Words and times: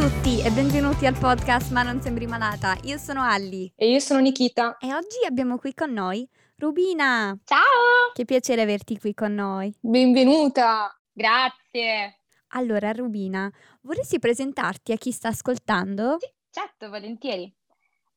Ciao 0.00 0.08
a 0.08 0.12
tutti 0.12 0.40
e 0.40 0.50
benvenuti 0.50 1.04
al 1.04 1.18
podcast 1.18 1.72
Ma 1.72 1.82
non 1.82 2.00
sembri 2.00 2.24
malata. 2.26 2.74
Io 2.84 2.96
sono 2.96 3.22
Alli 3.22 3.70
E 3.76 3.90
io 3.90 3.98
sono 3.98 4.18
Nikita. 4.20 4.78
e 4.78 4.94
oggi 4.94 5.26
abbiamo 5.28 5.58
qui 5.58 5.74
con 5.74 5.92
noi 5.92 6.26
Rubina. 6.56 7.38
Ciao! 7.44 8.10
Che 8.14 8.24
piacere 8.24 8.62
averti 8.62 8.98
qui 8.98 9.12
con 9.12 9.34
noi. 9.34 9.70
Benvenuta! 9.78 10.98
Grazie. 11.12 12.20
Allora, 12.52 12.92
Rubina, 12.92 13.52
vorresti 13.82 14.18
presentarti 14.18 14.92
a 14.92 14.96
chi 14.96 15.12
sta 15.12 15.28
ascoltando? 15.28 16.16
Sì, 16.18 16.32
certo, 16.48 16.88
volentieri. 16.88 17.54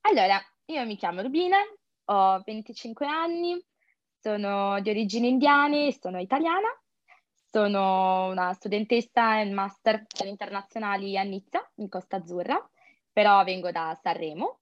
Allora, 0.03 0.41
io 0.67 0.85
mi 0.85 0.95
chiamo 0.95 1.21
Rubina, 1.21 1.57
ho 2.05 2.41
25 2.45 3.05
anni, 3.05 3.61
sono 4.21 4.79
di 4.79 4.89
origini 4.89 5.27
indiane, 5.27 5.91
sono 5.99 6.17
italiana, 6.21 6.69
sono 7.53 8.29
una 8.29 8.51
studentessa 8.53 9.35
in 9.35 9.53
master 9.53 10.07
internazionali 10.25 11.15
a 11.19 11.21
Nizza, 11.21 11.71
in 11.75 11.87
Costa 11.87 12.15
Azzurra, 12.15 12.57
però 13.11 13.43
vengo 13.43 13.69
da 13.69 13.95
Sanremo, 14.01 14.61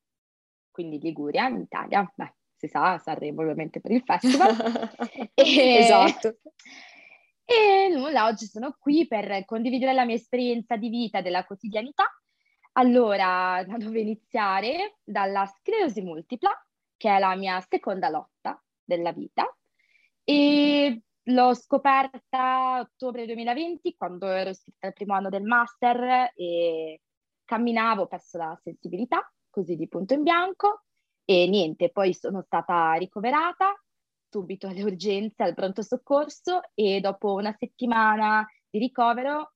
quindi 0.69 0.99
Liguria, 0.99 1.47
in 1.47 1.61
Italia. 1.61 2.11
Beh, 2.13 2.33
si 2.53 2.67
sa, 2.67 2.97
Sanremo 2.97 3.43
ovviamente 3.43 3.79
per 3.79 3.91
il 3.91 4.03
festival. 4.03 4.55
E- 5.33 5.77
Esatto. 5.77 6.39
E 7.45 7.87
nulla, 7.93 8.25
oggi 8.25 8.45
sono 8.45 8.75
qui 8.77 9.07
per 9.07 9.45
condividere 9.45 9.93
la 9.93 10.03
mia 10.03 10.15
esperienza 10.15 10.75
di 10.75 10.89
vita, 10.89 11.21
della 11.21 11.45
quotidianità. 11.45 12.03
Allora, 12.73 13.63
da 13.65 13.77
dove 13.77 14.01
iniziare? 14.01 14.97
Dalla 15.01 15.45
sclerosi 15.45 16.01
multipla, 16.01 16.51
che 16.97 17.15
è 17.15 17.19
la 17.19 17.35
mia 17.35 17.61
seconda 17.61 18.09
lotta 18.09 18.61
della 18.83 19.13
vita. 19.13 19.45
E 20.25 21.03
l'ho 21.33 21.53
scoperta 21.53 22.79
ottobre 22.79 23.25
2020, 23.25 23.95
quando 23.95 24.27
ero 24.27 24.49
iscritta 24.49 24.87
al 24.87 24.93
primo 24.93 25.13
anno 25.13 25.29
del 25.29 25.43
master 25.43 26.31
e 26.35 27.01
camminavo, 27.45 28.07
perso 28.07 28.37
la 28.37 28.59
sensibilità, 28.63 29.31
così 29.49 29.75
di 29.75 29.87
punto 29.87 30.13
in 30.13 30.23
bianco. 30.23 30.83
E 31.25 31.47
niente, 31.47 31.91
poi 31.91 32.13
sono 32.13 32.41
stata 32.41 32.93
ricoverata 32.93 33.73
subito 34.29 34.67
alle 34.67 34.83
urgenze, 34.83 35.43
al 35.43 35.53
pronto 35.53 35.81
soccorso 35.81 36.61
e 36.73 36.99
dopo 36.99 37.33
una 37.33 37.55
settimana 37.57 38.45
di 38.69 38.79
ricovero 38.79 39.53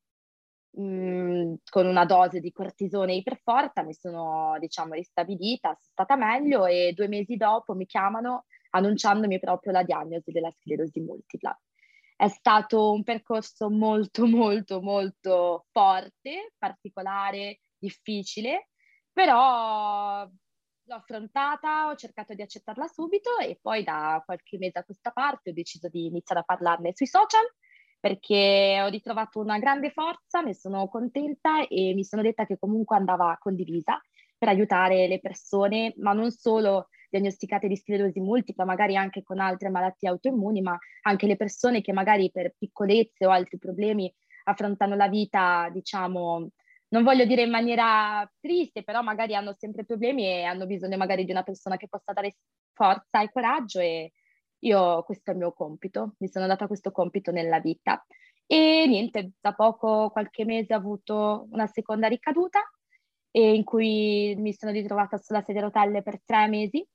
mh, 0.72 1.56
con 1.70 1.86
una 1.86 2.06
dose 2.06 2.40
di 2.40 2.52
cortisone 2.52 3.16
iperforte 3.16 3.84
mi 3.84 3.94
sono, 3.94 4.58
diciamo, 4.59 4.94
ristabilita, 4.94 5.70
sono 5.70 5.92
stata 5.92 6.16
meglio 6.16 6.66
e 6.66 6.94
due 6.94 7.08
mesi 7.08 7.38
dopo 7.38 7.73
mi 7.73 7.86
chiamano 7.86 8.46
annunciandomi 8.76 9.40
proprio 9.40 9.72
la 9.72 9.84
diagnosi 9.84 10.31
della 10.31 10.52
sclerosi 10.52 11.00
multipla. 11.00 11.58
È 12.16 12.28
stato 12.28 12.92
un 12.92 13.04
percorso 13.04 13.70
molto, 13.70 14.26
molto, 14.28 14.81
molto 14.81 15.66
forte, 15.72 16.54
particolare, 16.58 17.59
difficile, 17.78 18.70
però 19.12 20.28
l'ho 20.88 20.96
affrontata, 20.96 21.88
ho 21.90 21.96
cercato 21.96 22.34
di 22.34 22.42
accettarla 22.42 22.88
subito 22.88 23.38
e 23.40 23.58
poi 23.62 23.84
da 23.84 24.22
qualche 24.23 24.58
mese 24.58 24.80
a 24.80 24.84
questa 24.84 25.12
parte 25.12 25.50
ho 25.50 25.53
deciso 25.53 25.90
di 25.90 26.06
iniziare 26.06 26.42
a 26.42 26.46
parlarne 26.46 26.94
sui 26.94 27.08
social 27.08 27.44
perché 28.00 28.80
ho 28.84 28.88
ritrovato 28.88 29.40
una 29.40 29.58
grande 29.58 29.90
forza, 29.90 30.42
ne 30.42 30.53
sono 30.53 30.88
contenta 30.88 31.66
e 31.68 31.94
mi 31.96 32.03
sono 32.03 32.22
detta 32.22 32.46
che 32.46 32.59
comunque 32.59 32.96
andava 32.96 33.36
condivisa 33.40 34.00
per 34.38 34.50
aiutare 34.50 35.08
le 35.08 35.20
persone, 35.20 35.94
ma 35.98 36.14
non 36.14 36.30
solo 36.30 36.90
diagnosticate 37.09 37.68
di 37.68 37.75
sclerosi 37.75 38.19
multipla, 38.19 38.66
magari 38.66 38.96
anche 38.96 39.24
con 39.24 39.40
altre 39.40 39.69
malattie 39.69 40.09
autoimmuni, 40.09 40.62
ma 40.62 40.78
anche 41.03 41.28
le 41.28 41.35
persone 41.35 41.81
che 41.81 41.94
magari 41.94 42.31
per 42.31 42.53
piccolezze 42.57 43.25
o 43.25 43.31
altri 43.31 43.57
problemi 43.57 44.13
affrontano 44.46 44.96
la 44.96 45.07
vita, 45.07 45.69
diciamo, 45.72 46.50
non 46.90 47.03
voglio 47.03 47.25
dire 47.25 47.44
in 47.44 47.50
maniera 47.50 48.29
triste, 48.40 48.84
però 48.84 49.02
magari 49.02 49.35
hanno 49.35 49.53
sempre 49.53 49.85
problemi 49.85 50.25
e 50.25 50.44
hanno 50.44 50.66
bisogno 50.66 50.97
magari 50.97 51.25
di 51.25 51.31
una 51.31 51.44
persona 51.44 51.78
che 51.78 51.88
possa 51.88 52.13
dare 52.13 52.35
forza 52.74 53.22
e 53.22 53.31
coraggio 53.31 53.79
e 53.79 54.12
io 54.59 55.03
questo 55.03 55.31
è 55.31 55.34
il 55.34 55.40
mio 55.40 55.53
compito, 55.53 56.16
mi 56.19 56.28
sono 56.28 56.47
data 56.47 56.68
questo 56.68 56.91
compito 56.91 57.31
nella 57.31 57.59
vita. 57.59 58.03
E 58.47 58.85
niente, 58.88 59.34
da 59.40 59.53
poco, 59.53 60.09
qualche 60.12 60.46
mese, 60.46 60.74
ho 60.74 60.78
avuto 60.78 61.47
una 61.52 61.68
seconda 61.68 62.08
ricaduta 62.08 62.59
e 63.31 63.53
in 63.53 63.63
cui 63.63 64.35
mi 64.38 64.53
sono 64.53 64.72
ritrovata 64.72 65.18
sulla 65.18 65.41
sedia 65.41 65.62
a 65.62 65.66
rotelle 65.66 66.02
per 66.02 66.22
tre 66.24 66.47
mesi 66.47 66.85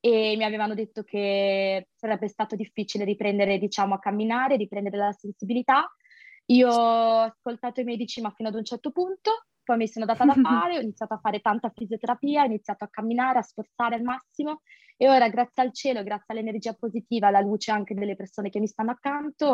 e 0.00 0.34
mi 0.36 0.44
avevano 0.44 0.74
detto 0.74 1.02
che 1.02 1.88
sarebbe 1.94 2.28
stato 2.28 2.56
difficile 2.56 3.04
riprendere, 3.04 3.58
diciamo, 3.58 3.94
a 3.94 3.98
camminare, 3.98 4.56
riprendere 4.56 4.96
la 4.96 5.12
sensibilità. 5.12 5.90
Io 6.46 6.68
ho 6.68 7.20
ascoltato 7.20 7.80
i 7.80 7.84
medici, 7.84 8.20
ma 8.20 8.30
fino 8.30 8.48
ad 8.48 8.54
un 8.54 8.64
certo 8.64 8.90
punto, 8.90 9.46
poi 9.64 9.76
mi 9.76 9.88
sono 9.88 10.06
data 10.06 10.24
da 10.24 10.34
fare, 10.40 10.78
ho 10.78 10.80
iniziato 10.80 11.14
a 11.14 11.18
fare 11.18 11.40
tanta 11.40 11.70
fisioterapia, 11.74 12.42
ho 12.42 12.46
iniziato 12.46 12.84
a 12.84 12.88
camminare, 12.88 13.40
a 13.40 13.42
sforzare 13.42 13.96
al 13.96 14.02
massimo. 14.02 14.62
E 14.96 15.08
ora, 15.08 15.28
grazie 15.28 15.62
al 15.62 15.74
cielo, 15.74 16.02
grazie 16.02 16.34
all'energia 16.34 16.74
positiva, 16.74 17.28
alla 17.28 17.40
luce 17.40 17.70
anche 17.70 17.94
delle 17.94 18.16
persone 18.16 18.50
che 18.50 18.60
mi 18.60 18.66
stanno 18.66 18.92
accanto, 18.92 19.46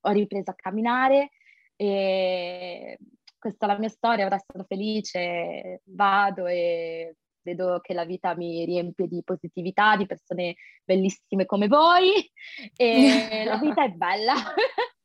ho 0.00 0.10
ripreso 0.10 0.50
a 0.50 0.54
camminare. 0.54 1.30
E 1.76 2.98
questa 3.38 3.66
è 3.66 3.68
la 3.68 3.78
mia 3.78 3.88
storia, 3.88 4.26
ora 4.26 4.38
sono 4.44 4.64
felice, 4.64 5.82
vado 5.84 6.46
e 6.46 7.16
vedo 7.48 7.80
che 7.80 7.94
la 7.94 8.04
vita 8.04 8.34
mi 8.34 8.64
riempie 8.64 9.06
di 9.06 9.22
positività, 9.24 9.96
di 9.96 10.06
persone 10.06 10.56
bellissime 10.84 11.46
come 11.46 11.68
voi 11.68 12.10
e 12.76 13.44
la 13.44 13.56
vita 13.56 13.84
è 13.84 13.90
bella. 13.90 14.34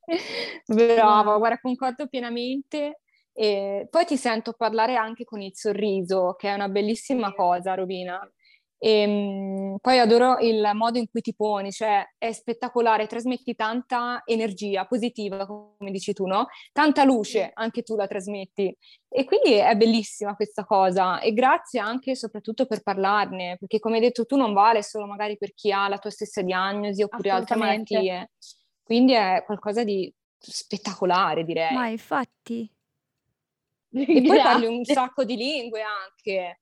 Brava, 0.66 1.38
guarda, 1.38 1.59
concordo 1.59 2.08
pienamente. 2.08 3.00
E 3.36 3.88
poi 3.90 4.06
ti 4.06 4.16
sento 4.16 4.54
parlare 4.54 4.96
anche 4.96 5.24
con 5.24 5.42
il 5.42 5.56
sorriso, 5.56 6.36
che 6.38 6.50
è 6.50 6.54
una 6.54 6.70
bellissima 6.70 7.34
cosa, 7.34 7.74
Rubina. 7.74 8.20
E 8.85 9.07
mh, 9.07 9.77
poi 9.79 9.97
adoro 9.97 10.39
il 10.39 10.69
modo 10.73 10.97
in 10.97 11.07
cui 11.09 11.21
ti 11.21 11.33
poni, 11.33 11.71
cioè 11.71 12.05
è 12.17 12.33
spettacolare, 12.33 13.07
trasmetti 13.07 13.55
tanta 13.55 14.23
energia 14.25 14.85
positiva, 14.85 15.45
come 15.45 15.89
dici 15.89 16.11
tu, 16.11 16.25
no? 16.25 16.47
Tanta 16.73 17.05
luce, 17.05 17.51
anche 17.53 17.81
tu 17.81 17.95
la 17.95 18.07
trasmetti. 18.07 18.75
E 19.07 19.23
quindi 19.23 19.53
è 19.53 19.73
bellissima 19.77 20.35
questa 20.35 20.66
cosa. 20.66 21.21
E 21.21 21.31
grazie 21.31 21.79
anche 21.79 22.11
e 22.11 22.16
soprattutto 22.17 22.66
per 22.66 22.81
parlarne, 22.83 23.55
perché 23.57 23.79
come 23.79 23.95
hai 23.95 24.01
detto 24.01 24.25
tu 24.25 24.35
non 24.35 24.51
vale 24.51 24.83
solo 24.83 25.05
magari 25.05 25.38
per 25.38 25.53
chi 25.53 25.71
ha 25.71 25.88
la 25.88 25.97
tua 25.97 26.09
stessa 26.09 26.41
diagnosi 26.41 27.03
oppure 27.03 27.29
altre 27.29 27.55
malattie. 27.55 28.31
Quindi 28.83 29.13
è 29.13 29.44
qualcosa 29.45 29.85
di 29.85 30.13
spettacolare, 30.38 31.45
direi. 31.45 31.73
Ma 31.73 31.88
infatti, 31.88 32.69
E 33.94 34.21
poi 34.23 34.38
parli 34.44 34.65
un 34.65 34.83
sacco 34.83 35.23
di 35.23 35.38
lingue 35.38 35.81
anche. 35.81 36.57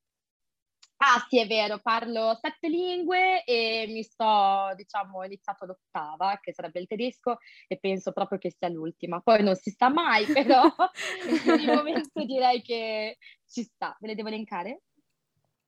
Ah 1.04 1.26
sì, 1.28 1.40
è 1.40 1.48
vero, 1.48 1.80
parlo 1.80 2.38
sette 2.40 2.68
lingue 2.68 3.44
e 3.44 3.86
mi 3.90 4.04
sto, 4.04 4.72
diciamo, 4.76 5.18
ho 5.18 5.26
iniziato 5.26 5.66
l'ottava, 5.66 6.38
che 6.40 6.54
sarebbe 6.54 6.80
il 6.80 6.86
tedesco, 6.86 7.40
e 7.68 7.80
penso 7.80 8.12
proprio 8.12 8.38
che 8.38 8.52
sia 8.56 8.70
l'ultima. 8.70 9.20
Poi 9.20 9.42
non 9.42 9.56
si 9.56 9.72
sta 9.72 9.90
mai, 9.90 10.28
però 10.28 10.62
per 11.44 11.60
il 11.60 11.72
momento 11.72 12.24
direi 12.24 12.62
che 12.62 13.18
ci 13.50 13.64
sta. 13.64 13.98
Ve 14.00 14.10
le 14.10 14.16
devo 14.16 14.28
elencare? 14.28 14.84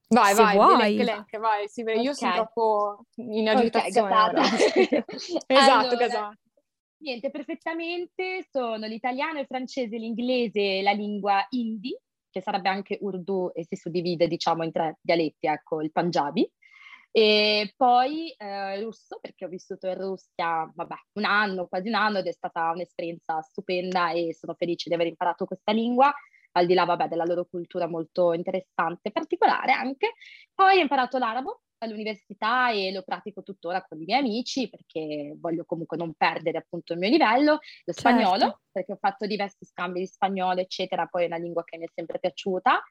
Vai, 0.09 0.35
Se 0.35 0.41
vai, 0.43 0.55
vuoi. 0.55 0.99
elenca, 0.99 1.39
vai. 1.39 1.67
Sì, 1.67 1.81
beh, 1.81 1.95
io 1.95 2.13
sono 2.13 2.33
troppo 2.33 3.05
in 3.15 3.49
agitazione 3.49 4.15
ora. 4.15 4.41
esatto, 5.47 5.87
Allora, 5.87 5.95
gasata. 5.95 6.37
Niente, 6.97 7.31
perfettamente 7.31 8.47
sono 8.51 8.85
l'italiano, 8.85 9.39
il 9.39 9.47
francese, 9.47 9.97
l'inglese 9.97 10.77
e 10.77 10.81
la 10.83 10.91
lingua 10.91 11.43
hindi, 11.49 11.97
che 12.33 12.41
sarebbe 12.41 12.67
anche 12.67 12.97
Urdu 12.99 13.51
e 13.53 13.63
si 13.63 13.75
suddivide, 13.75 14.27
diciamo, 14.27 14.63
in 14.63 14.71
tre 14.71 14.97
dialetti, 15.01 15.45
ecco, 15.45 15.81
il 15.81 15.91
Punjabi. 15.91 16.51
E 17.11 17.73
poi 17.77 18.31
eh, 18.31 18.81
russo, 18.81 19.19
perché 19.21 19.45
ho 19.45 19.47
vissuto 19.47 19.85
in 19.85 19.99
Russia, 19.99 20.69
vabbè, 20.73 20.95
un 21.13 21.25
anno, 21.25 21.67
quasi 21.67 21.89
un 21.89 21.93
anno, 21.93 22.17
ed 22.17 22.25
è 22.25 22.31
stata 22.31 22.71
un'esperienza 22.71 23.39
stupenda 23.41 24.09
e 24.09 24.33
sono 24.33 24.55
felice 24.55 24.89
di 24.89 24.95
aver 24.95 25.05
imparato 25.05 25.45
questa 25.45 25.71
lingua, 25.71 26.11
al 26.53 26.65
di 26.65 26.73
là, 26.73 26.85
vabbè, 26.85 27.07
della 27.07 27.25
loro 27.25 27.45
cultura 27.45 27.87
molto 27.87 28.33
interessante, 28.33 29.11
particolare 29.11 29.73
anche. 29.73 30.13
Poi 30.55 30.79
ho 30.79 30.81
imparato 30.81 31.19
l'arabo 31.19 31.61
all'università 31.83 32.71
e 32.71 32.91
lo 32.91 33.03
pratico 33.03 33.43
tuttora 33.43 33.83
con 33.83 34.01
i 34.01 34.05
miei 34.05 34.19
amici 34.19 34.69
perché 34.69 35.35
voglio 35.39 35.65
comunque 35.65 35.97
non 35.97 36.13
perdere 36.13 36.57
appunto 36.57 36.93
il 36.93 36.99
mio 36.99 37.09
livello, 37.09 37.59
lo 37.83 37.93
spagnolo, 37.93 38.39
Certo. 38.39 38.61
perché 38.71 38.91
ho 38.93 38.97
fatto 38.97 39.25
diversi 39.25 39.65
scambi 39.65 39.99
di 39.99 40.07
spagnolo, 40.07 40.59
eccetera, 40.59 41.05
poi 41.05 41.23
è 41.23 41.27
una 41.27 41.37
lingua 41.37 41.63
che 41.63 41.77
mi 41.77 41.85
è 41.85 41.89
sempre 41.93 42.19
piaciuta. 42.19 42.81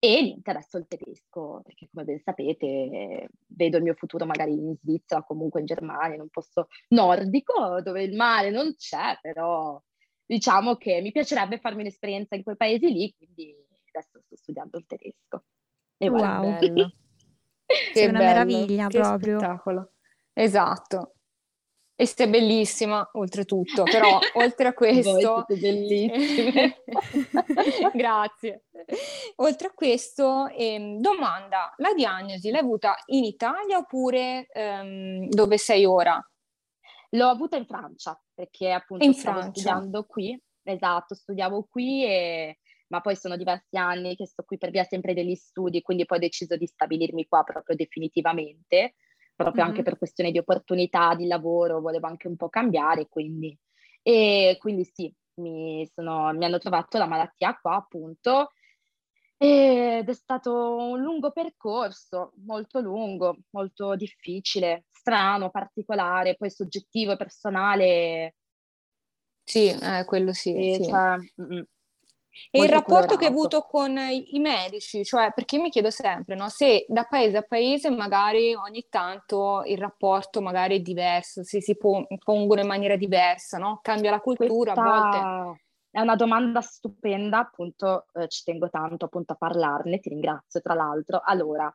E 0.00 0.22
niente, 0.22 0.50
adesso 0.50 0.78
il 0.78 0.86
tedesco, 0.86 1.60
perché 1.64 1.88
come 1.90 2.04
ben 2.04 2.20
sapete 2.20 3.30
vedo 3.48 3.78
il 3.78 3.82
mio 3.82 3.94
futuro 3.94 4.26
magari 4.26 4.52
in 4.52 4.76
Svizzera, 4.80 5.24
comunque 5.24 5.58
in 5.58 5.66
Germania, 5.66 6.14
in 6.14 6.20
un 6.20 6.28
posto 6.28 6.68
nordico 6.90 7.80
dove 7.82 8.04
il 8.04 8.14
mare 8.14 8.50
non 8.50 8.76
c'è, 8.76 9.18
però 9.20 9.82
diciamo 10.24 10.76
che 10.76 11.00
mi 11.00 11.10
piacerebbe 11.10 11.58
farmi 11.58 11.80
un'esperienza 11.80 12.36
in 12.36 12.44
quei 12.44 12.56
paesi 12.56 12.92
lì, 12.92 13.12
quindi 13.16 13.52
adesso 13.92 14.20
sto 14.20 14.36
studiando 14.36 14.78
il 14.78 14.86
tedesco. 14.86 15.44
E. 15.96 16.08
Wow. 16.08 16.90
Che 17.92 18.06
una 18.06 18.18
bello, 18.18 18.24
meraviglia 18.24 18.86
che 18.86 18.98
proprio. 18.98 19.38
spettacolo. 19.38 19.92
Esatto. 20.32 21.12
E 22.00 22.06
sei 22.06 22.28
bellissima, 22.28 23.08
oltretutto, 23.14 23.82
però 23.82 24.20
oltre 24.34 24.68
a 24.68 24.72
questo... 24.72 25.44
bellissime. 25.48 26.76
Grazie. 27.92 28.66
Oltre 29.36 29.66
a 29.66 29.72
questo, 29.74 30.46
ehm, 30.46 31.00
domanda, 31.00 31.74
la 31.78 31.92
diagnosi 31.94 32.50
l'hai 32.50 32.60
avuta 32.60 32.94
in 33.06 33.24
Italia 33.24 33.78
oppure 33.78 34.46
ehm, 34.46 35.28
dove 35.28 35.58
sei 35.58 35.84
ora? 35.84 36.24
L'ho 37.10 37.28
avuta 37.28 37.56
in 37.56 37.66
Francia, 37.66 38.16
perché 38.32 38.70
appunto 38.70 39.04
in 39.04 39.14
Francia. 39.14 39.50
studiando 39.50 40.04
qui, 40.04 40.40
esatto, 40.62 41.16
studiavo 41.16 41.66
qui, 41.68 42.04
e... 42.04 42.58
ma 42.88 43.00
poi 43.00 43.16
sono 43.16 43.36
diversi 43.36 43.76
anni 43.76 44.16
che 44.16 44.26
sto 44.26 44.42
qui 44.44 44.58
per 44.58 44.70
via 44.70 44.84
sempre 44.84 45.14
degli 45.14 45.34
studi, 45.34 45.82
quindi 45.82 46.04
poi 46.04 46.18
ho 46.18 46.20
deciso 46.20 46.56
di 46.56 46.66
stabilirmi 46.66 47.26
qua 47.26 47.42
proprio 47.42 47.76
definitivamente 47.76 48.94
proprio 49.38 49.62
mm-hmm. 49.62 49.70
anche 49.70 49.82
per 49.84 49.98
questione 49.98 50.32
di 50.32 50.38
opportunità 50.38 51.14
di 51.14 51.28
lavoro, 51.28 51.80
volevo 51.80 52.08
anche 52.08 52.26
un 52.26 52.34
po' 52.34 52.48
cambiare, 52.48 53.06
quindi, 53.06 53.56
e 54.02 54.56
quindi 54.58 54.84
sì, 54.84 55.14
mi, 55.34 55.88
sono, 55.94 56.32
mi 56.32 56.44
hanno 56.44 56.58
trovato 56.58 56.98
la 56.98 57.06
malattia 57.06 57.56
qua 57.56 57.76
appunto 57.76 58.50
ed 59.36 60.08
è 60.08 60.12
stato 60.12 60.74
un 60.76 61.00
lungo 61.00 61.30
percorso, 61.30 62.32
molto 62.44 62.80
lungo, 62.80 63.38
molto 63.50 63.94
difficile, 63.94 64.86
strano, 64.90 65.50
particolare, 65.50 66.34
poi 66.34 66.50
soggettivo 66.50 67.12
e 67.12 67.16
personale. 67.16 68.34
Sì, 69.44 69.68
eh, 69.68 70.04
quello 70.04 70.32
sì. 70.32 70.74
sì. 70.74 70.84
Cioè, 70.84 71.16
e 72.50 72.62
il 72.62 72.68
rapporto 72.68 73.16
colorato. 73.16 73.16
che 73.16 73.24
hai 73.26 73.30
avuto 73.30 73.60
con 73.62 73.98
i 73.98 74.38
medici, 74.38 75.04
cioè 75.04 75.32
perché 75.34 75.58
mi 75.58 75.70
chiedo 75.70 75.90
sempre, 75.90 76.34
no? 76.34 76.48
se 76.48 76.84
da 76.88 77.04
paese 77.04 77.38
a 77.38 77.42
paese 77.42 77.90
magari 77.90 78.54
ogni 78.54 78.86
tanto 78.88 79.62
il 79.64 79.78
rapporto 79.78 80.40
magari 80.40 80.76
è 80.76 80.80
diverso, 80.80 81.42
se 81.42 81.60
si 81.60 81.76
pongono 81.76 82.60
in 82.60 82.66
maniera 82.66 82.96
diversa, 82.96 83.58
no? 83.58 83.80
cambia 83.82 84.10
la 84.10 84.20
cultura 84.20 84.72
Questa... 84.72 84.82
a 84.82 85.44
volte. 85.44 85.62
È 85.90 86.00
una 86.00 86.16
domanda 86.16 86.60
stupenda, 86.60 87.38
appunto 87.38 88.06
eh, 88.12 88.28
ci 88.28 88.44
tengo 88.44 88.68
tanto 88.68 89.06
appunto 89.06 89.32
a 89.32 89.36
parlarne, 89.36 89.98
ti 90.00 90.10
ringrazio 90.10 90.60
tra 90.60 90.74
l'altro. 90.74 91.20
Allora, 91.24 91.74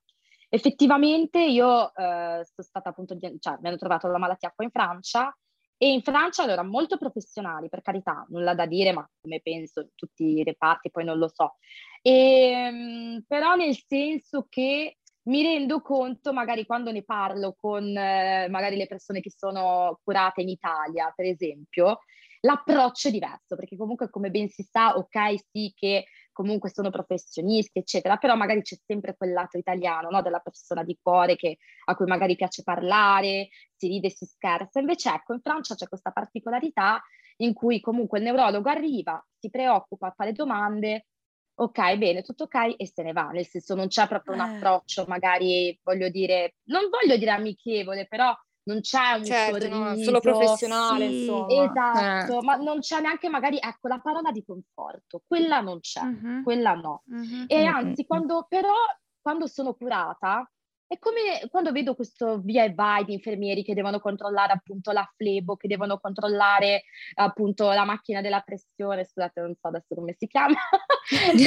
effettivamente 0.49 1.43
io 1.43 1.87
eh, 1.95 2.45
sono 2.45 2.67
stata 2.67 2.89
appunto, 2.89 3.17
cioè 3.39 3.57
mi 3.59 3.67
hanno 3.67 3.77
trovato 3.77 4.07
la 4.07 4.19
malattia 4.19 4.53
qua 4.55 4.63
in 4.63 4.69
Francia 4.69 5.35
e 5.83 5.91
in 5.91 6.01
Francia 6.01 6.43
allora 6.43 6.63
molto 6.63 6.97
professionali, 6.97 7.67
per 7.67 7.81
carità, 7.81 8.25
nulla 8.29 8.55
da 8.55 8.65
dire, 8.65 8.93
ma 8.93 9.05
come 9.19 9.41
penso 9.41 9.89
tutti 9.95 10.23
i 10.37 10.43
reparti, 10.43 10.89
poi 10.89 11.03
non 11.03 11.17
lo 11.17 11.27
so. 11.27 11.57
E, 12.01 12.11
ehm, 12.11 13.23
però 13.27 13.55
nel 13.55 13.77
senso 13.85 14.45
che 14.47 14.99
mi 15.23 15.43
rendo 15.43 15.81
conto, 15.81 16.31
magari 16.31 16.65
quando 16.65 16.89
ne 16.89 17.03
parlo 17.03 17.53
con 17.57 17.85
eh, 17.85 18.47
magari 18.49 18.77
le 18.77 18.87
persone 18.87 19.19
che 19.19 19.29
sono 19.29 19.99
curate 20.05 20.41
in 20.41 20.47
Italia, 20.47 21.11
per 21.13 21.25
esempio, 21.25 21.99
l'approccio 22.39 23.09
è 23.09 23.11
diverso, 23.11 23.57
perché 23.57 23.75
comunque 23.75 24.09
come 24.09 24.29
ben 24.29 24.47
si 24.47 24.63
sa, 24.63 24.95
ok, 24.95 25.35
sì 25.51 25.73
che 25.75 26.05
comunque 26.33 26.69
sono 26.69 26.89
professionisti, 26.89 27.79
eccetera, 27.79 28.17
però 28.17 28.35
magari 28.35 28.61
c'è 28.61 28.75
sempre 28.85 29.15
quel 29.15 29.31
lato 29.31 29.57
italiano, 29.57 30.09
no? 30.09 30.21
della 30.21 30.39
persona 30.39 30.83
di 30.83 30.97
cuore 31.01 31.37
che, 31.37 31.59
a 31.85 31.95
cui 31.95 32.05
magari 32.05 32.35
piace 32.35 32.63
parlare, 32.63 33.47
si 33.75 33.87
ride 33.87 34.09
si 34.09 34.25
scherza. 34.25 34.79
Invece 34.79 35.09
ecco, 35.13 35.33
in 35.33 35.41
Francia 35.41 35.75
c'è 35.75 35.87
questa 35.87 36.11
particolarità 36.11 37.01
in 37.37 37.53
cui 37.53 37.79
comunque 37.79 38.19
il 38.19 38.25
neurologo 38.25 38.69
arriva, 38.69 39.23
si 39.39 39.49
preoccupa, 39.49 40.13
fa 40.15 40.25
le 40.25 40.33
domande, 40.33 41.07
ok, 41.55 41.97
bene, 41.97 42.21
tutto 42.21 42.43
ok 42.45 42.75
e 42.77 42.87
se 42.87 43.03
ne 43.03 43.13
va, 43.13 43.29
nel 43.29 43.47
senso 43.47 43.75
non 43.75 43.87
c'è 43.87 44.07
proprio 44.07 44.33
un 44.33 44.41
eh. 44.41 44.55
approccio 44.55 45.05
magari, 45.07 45.79
voglio 45.83 46.09
dire, 46.09 46.55
non 46.65 46.89
voglio 46.89 47.17
dire 47.17 47.31
amichevole, 47.31 48.07
però 48.07 48.35
non 48.65 48.81
c'è 48.81 49.13
un 49.13 49.25
certo, 49.25 49.59
sorriso. 49.59 49.77
No, 49.77 49.95
solo 49.97 50.19
professionale, 50.19 51.07
sì, 51.07 51.19
insomma. 51.19 51.63
Esatto, 51.63 52.39
eh. 52.39 52.43
ma 52.43 52.55
non 52.55 52.79
c'è 52.79 53.01
neanche 53.01 53.29
magari, 53.29 53.57
ecco, 53.59 53.87
la 53.87 53.99
parola 53.99 54.31
di 54.31 54.43
conforto, 54.43 55.23
quella 55.25 55.59
non 55.59 55.79
c'è, 55.79 56.01
uh-huh. 56.01 56.43
quella 56.43 56.73
no. 56.73 57.03
Uh-huh. 57.05 57.45
E 57.47 57.65
anzi, 57.65 58.05
quando, 58.05 58.45
però, 58.47 58.73
quando 59.21 59.47
sono 59.47 59.73
curata, 59.73 60.49
è 60.93 60.99
come 60.99 61.47
quando 61.49 61.71
vedo 61.71 61.95
questo 61.95 62.39
via 62.39 62.63
e 62.63 62.73
vai 62.73 63.03
di 63.03 63.13
infermieri 63.13 63.63
che 63.63 63.73
devono 63.73 63.99
controllare 63.99 64.53
appunto 64.53 64.91
la 64.91 65.09
flebo, 65.15 65.55
che 65.55 65.67
devono 65.67 65.97
controllare 65.97 66.83
appunto 67.15 67.71
la 67.71 67.83
macchina 67.83 68.21
della 68.21 68.41
pressione, 68.41 69.05
scusate, 69.05 69.41
non 69.41 69.55
so 69.55 69.67
adesso 69.67 69.95
come 69.95 70.15
si 70.17 70.27
chiama. 70.27 70.55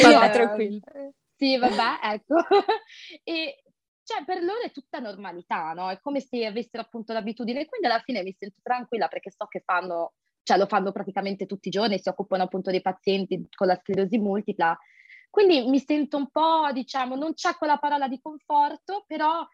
Vabbè, 0.03 0.31
tranquillo. 0.33 0.81
Sì, 1.37 1.59
vabbè, 1.59 2.15
ecco. 2.15 2.37
e 3.23 3.63
cioè 4.07 4.25
per 4.25 4.41
loro 4.41 4.61
è 4.61 4.71
tutta 4.71 5.01
normalità, 5.01 5.73
no? 5.73 5.91
È 5.91 5.99
come 5.99 6.21
se 6.21 6.47
avessero 6.47 6.85
appunto 6.85 7.13
l'abitudine, 7.13 7.67
quindi 7.67 7.89
alla 7.89 7.99
fine 7.99 8.23
mi 8.23 8.35
sento 8.39 8.61
tranquilla 8.63 9.09
perché 9.09 9.33
so 9.33 9.47
che 9.47 9.63
fanno, 9.65 10.13
cioè 10.45 10.57
lo 10.57 10.67
fanno 10.67 10.93
praticamente 10.93 11.45
tutti 11.45 11.67
i 11.67 11.73
giorni, 11.73 11.99
si 11.99 12.09
occupano 12.09 12.45
appunto 12.45 12.71
dei 12.71 12.81
pazienti 12.81 13.49
con 13.53 13.67
la 13.67 13.75
sclerosi 13.75 14.17
multipla. 14.19 14.79
Quindi 15.29 15.69
mi 15.69 15.81
sento 15.81 16.17
un 16.19 16.31
po', 16.31 16.71
diciamo, 16.73 17.17
non 17.17 17.35
c'è 17.35 17.57
quella 17.57 17.79
parola 17.79 18.07
di 18.07 18.21
conforto, 18.21 19.03
però 19.09 19.45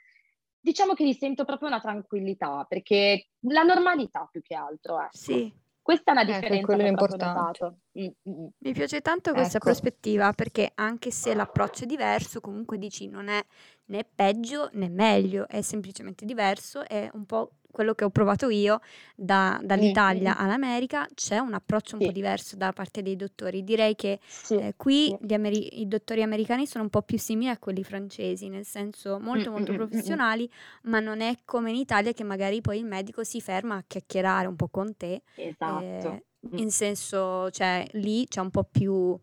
diciamo 0.61 0.93
che 0.93 1.05
li 1.05 1.15
sento 1.15 1.47
proprio 1.47 1.69
una 1.69 1.81
tranquillità, 1.81 2.67
perché 2.69 3.31
la 3.49 3.63
normalità 3.63 4.29
più 4.31 4.43
che 4.43 4.55
altro, 4.55 5.01
ecco. 5.01 5.17
Sì, 5.17 5.51
questa 5.83 6.13
è 6.13 6.15
una 6.15 6.25
differenza 6.25 6.57
ecco, 6.57 6.67
quello 6.67 6.83
è 6.83 6.89
importante. 6.89 7.65
Mm, 7.99 8.05
mm, 8.05 8.43
mm. 8.43 8.47
Mi 8.59 8.73
piace 8.73 9.01
tanto 9.01 9.33
questa 9.33 9.57
ecco. 9.57 9.67
prospettiva 9.67 10.33
perché 10.33 10.71
anche 10.77 11.11
se 11.11 11.35
l'approccio 11.35 11.83
è 11.85 11.87
diverso, 11.87 12.41
comunque 12.41 12.79
dici 12.79 13.09
non 13.09 13.29
è 13.29 13.45
né 13.87 14.05
peggio 14.05 14.71
né 14.75 14.89
meglio, 14.89 15.47
è 15.49 15.61
semplicemente 15.61 16.25
diverso, 16.25 16.87
è 16.87 17.11
un 17.13 17.27
po' 17.27 17.57
quello 17.73 17.95
che 17.95 18.05
ho 18.05 18.11
provato 18.11 18.49
io 18.49 18.81
da, 19.17 19.59
dall'Italia 19.63 20.31
mm-hmm. 20.31 20.45
all'America, 20.45 21.09
c'è 21.15 21.39
un 21.39 21.55
approccio 21.55 21.97
un 21.97 22.03
sì. 22.03 22.07
po' 22.07 22.13
diverso 22.13 22.57
da 22.57 22.73
parte 22.73 23.03
dei 23.03 23.17
dottori. 23.17 23.65
Direi 23.65 23.97
che 23.97 24.21
sì. 24.23 24.55
eh, 24.55 24.75
qui. 24.77 25.17
Ameri- 25.29 25.81
i 25.81 25.89
dottori 25.89 26.23
americani 26.23 26.67
sono 26.67 26.85
un 26.85 26.91
po' 26.91 27.03
più 27.03 27.19
simili 27.19 27.51
a 27.51 27.59
quelli 27.59 27.83
francesi, 27.83 28.49
nel 28.49 28.65
senso 28.65 29.19
molto 29.19 29.51
molto 29.51 29.73
professionali, 29.73 30.49
ma 30.83 31.01
non 31.01 31.21
è 31.21 31.39
come 31.45 31.71
in 31.71 31.77
Italia 31.77 32.13
che 32.13 32.23
magari 32.23 32.61
poi 32.61 32.79
il 32.79 32.85
medico 32.85 33.25
si 33.25 33.41
ferma 33.41 33.77
a 33.77 33.85
chiacchierare 33.87 34.47
un 34.47 34.57
po' 34.57 34.69
con 34.69 34.97
te. 34.97 35.23
Esatto. 35.35 35.83
Eh, 35.83 36.23
in 36.57 36.71
senso, 36.71 37.51
cioè 37.51 37.87
lì 37.93 38.27
c'è 38.27 38.41
un 38.41 38.51
po' 38.51 38.65
più, 38.65 39.19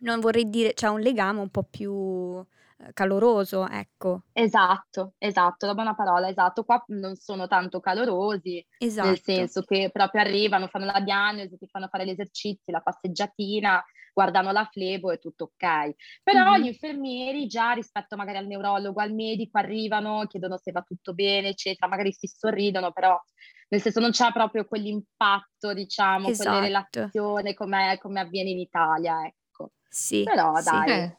non 0.00 0.20
vorrei 0.20 0.48
dire, 0.48 0.72
c'è 0.72 0.88
un 0.88 1.00
legame 1.00 1.40
un 1.40 1.50
po' 1.50 1.64
più 1.64 2.42
caloroso, 2.92 3.68
ecco. 3.68 4.22
Esatto, 4.32 5.14
esatto, 5.18 5.66
la 5.66 5.74
buona 5.74 5.94
parola, 5.94 6.28
esatto. 6.28 6.64
Qua 6.64 6.82
non 6.88 7.16
sono 7.16 7.46
tanto 7.46 7.80
calorosi, 7.80 8.64
esatto. 8.78 9.08
nel 9.08 9.20
senso 9.20 9.62
che 9.62 9.90
proprio 9.92 10.20
arrivano, 10.20 10.68
fanno 10.68 10.84
la 10.84 11.00
diagnosi, 11.00 11.56
ti 11.58 11.66
fanno 11.66 11.88
fare 11.88 12.04
gli 12.04 12.10
esercizi, 12.10 12.70
la 12.70 12.80
passeggiatina, 12.80 13.84
guardano 14.12 14.52
la 14.52 14.68
flebo 14.70 15.10
e 15.10 15.18
tutto 15.18 15.52
ok. 15.52 15.94
Però 16.22 16.50
mm-hmm. 16.50 16.62
gli 16.62 16.66
infermieri 16.66 17.46
già 17.46 17.72
rispetto 17.72 18.16
magari 18.16 18.38
al 18.38 18.46
neurologo, 18.46 19.00
al 19.00 19.12
medico, 19.12 19.58
arrivano, 19.58 20.26
chiedono 20.26 20.56
se 20.56 20.70
va 20.70 20.82
tutto 20.82 21.14
bene, 21.14 21.48
eccetera, 21.48 21.88
magari 21.88 22.12
si 22.12 22.28
sorridono, 22.28 22.92
però 22.92 23.20
nel 23.70 23.82
senso 23.82 24.00
non 24.00 24.10
c'è 24.10 24.32
proprio 24.32 24.64
quell'impatto, 24.66 25.74
diciamo, 25.74 26.28
esatto. 26.28 26.50
quelle 26.50 26.66
relazioni 26.66 27.54
come, 27.54 27.98
come 28.00 28.20
avviene 28.20 28.50
in 28.50 28.58
Italia, 28.58 29.26
ecco. 29.26 29.72
Sì, 29.88 30.22
però 30.22 30.56
sì. 30.56 30.70
dai. 30.70 30.90
Eh 30.90 31.16